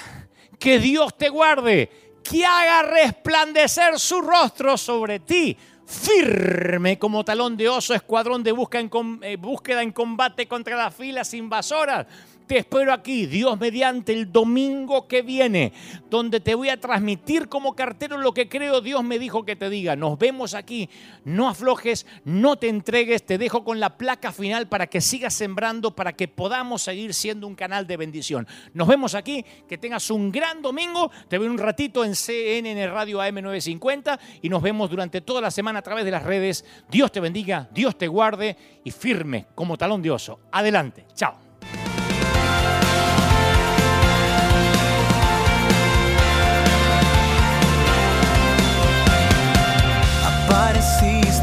[0.60, 1.90] que Dios te guarde,
[2.22, 5.58] que haga resplandecer su rostro sobre ti
[5.90, 12.06] firme como talón de oso, escuadrón de eh, búsqueda en combate contra las filas invasoras
[12.50, 15.72] te espero aquí, Dios mediante el domingo que viene,
[16.10, 19.70] donde te voy a transmitir como cartero lo que creo Dios me dijo que te
[19.70, 19.96] diga.
[19.96, 20.90] Nos vemos aquí,
[21.26, 25.96] no aflojes, no te entregues, te dejo con la placa final para que sigas sembrando,
[25.96, 28.48] para que podamos seguir siendo un canal de bendición.
[28.74, 33.20] Nos vemos aquí, que tengas un gran domingo, te veo un ratito en CNN Radio
[33.20, 36.66] AM950 y nos vemos durante toda la semana a través de las redes.
[36.90, 40.40] Dios te bendiga, Dios te guarde y firme como talón de oso.
[40.52, 41.49] Adelante, chao.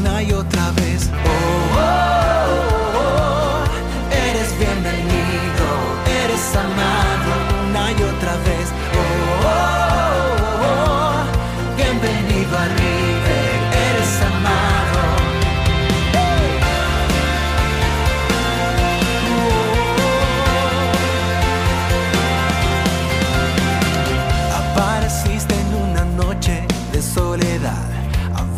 [0.00, 1.10] una y otra vez.
[1.12, 3.64] oh, oh, oh
[4.10, 5.66] eres bienvenido,
[6.24, 7.09] eres amado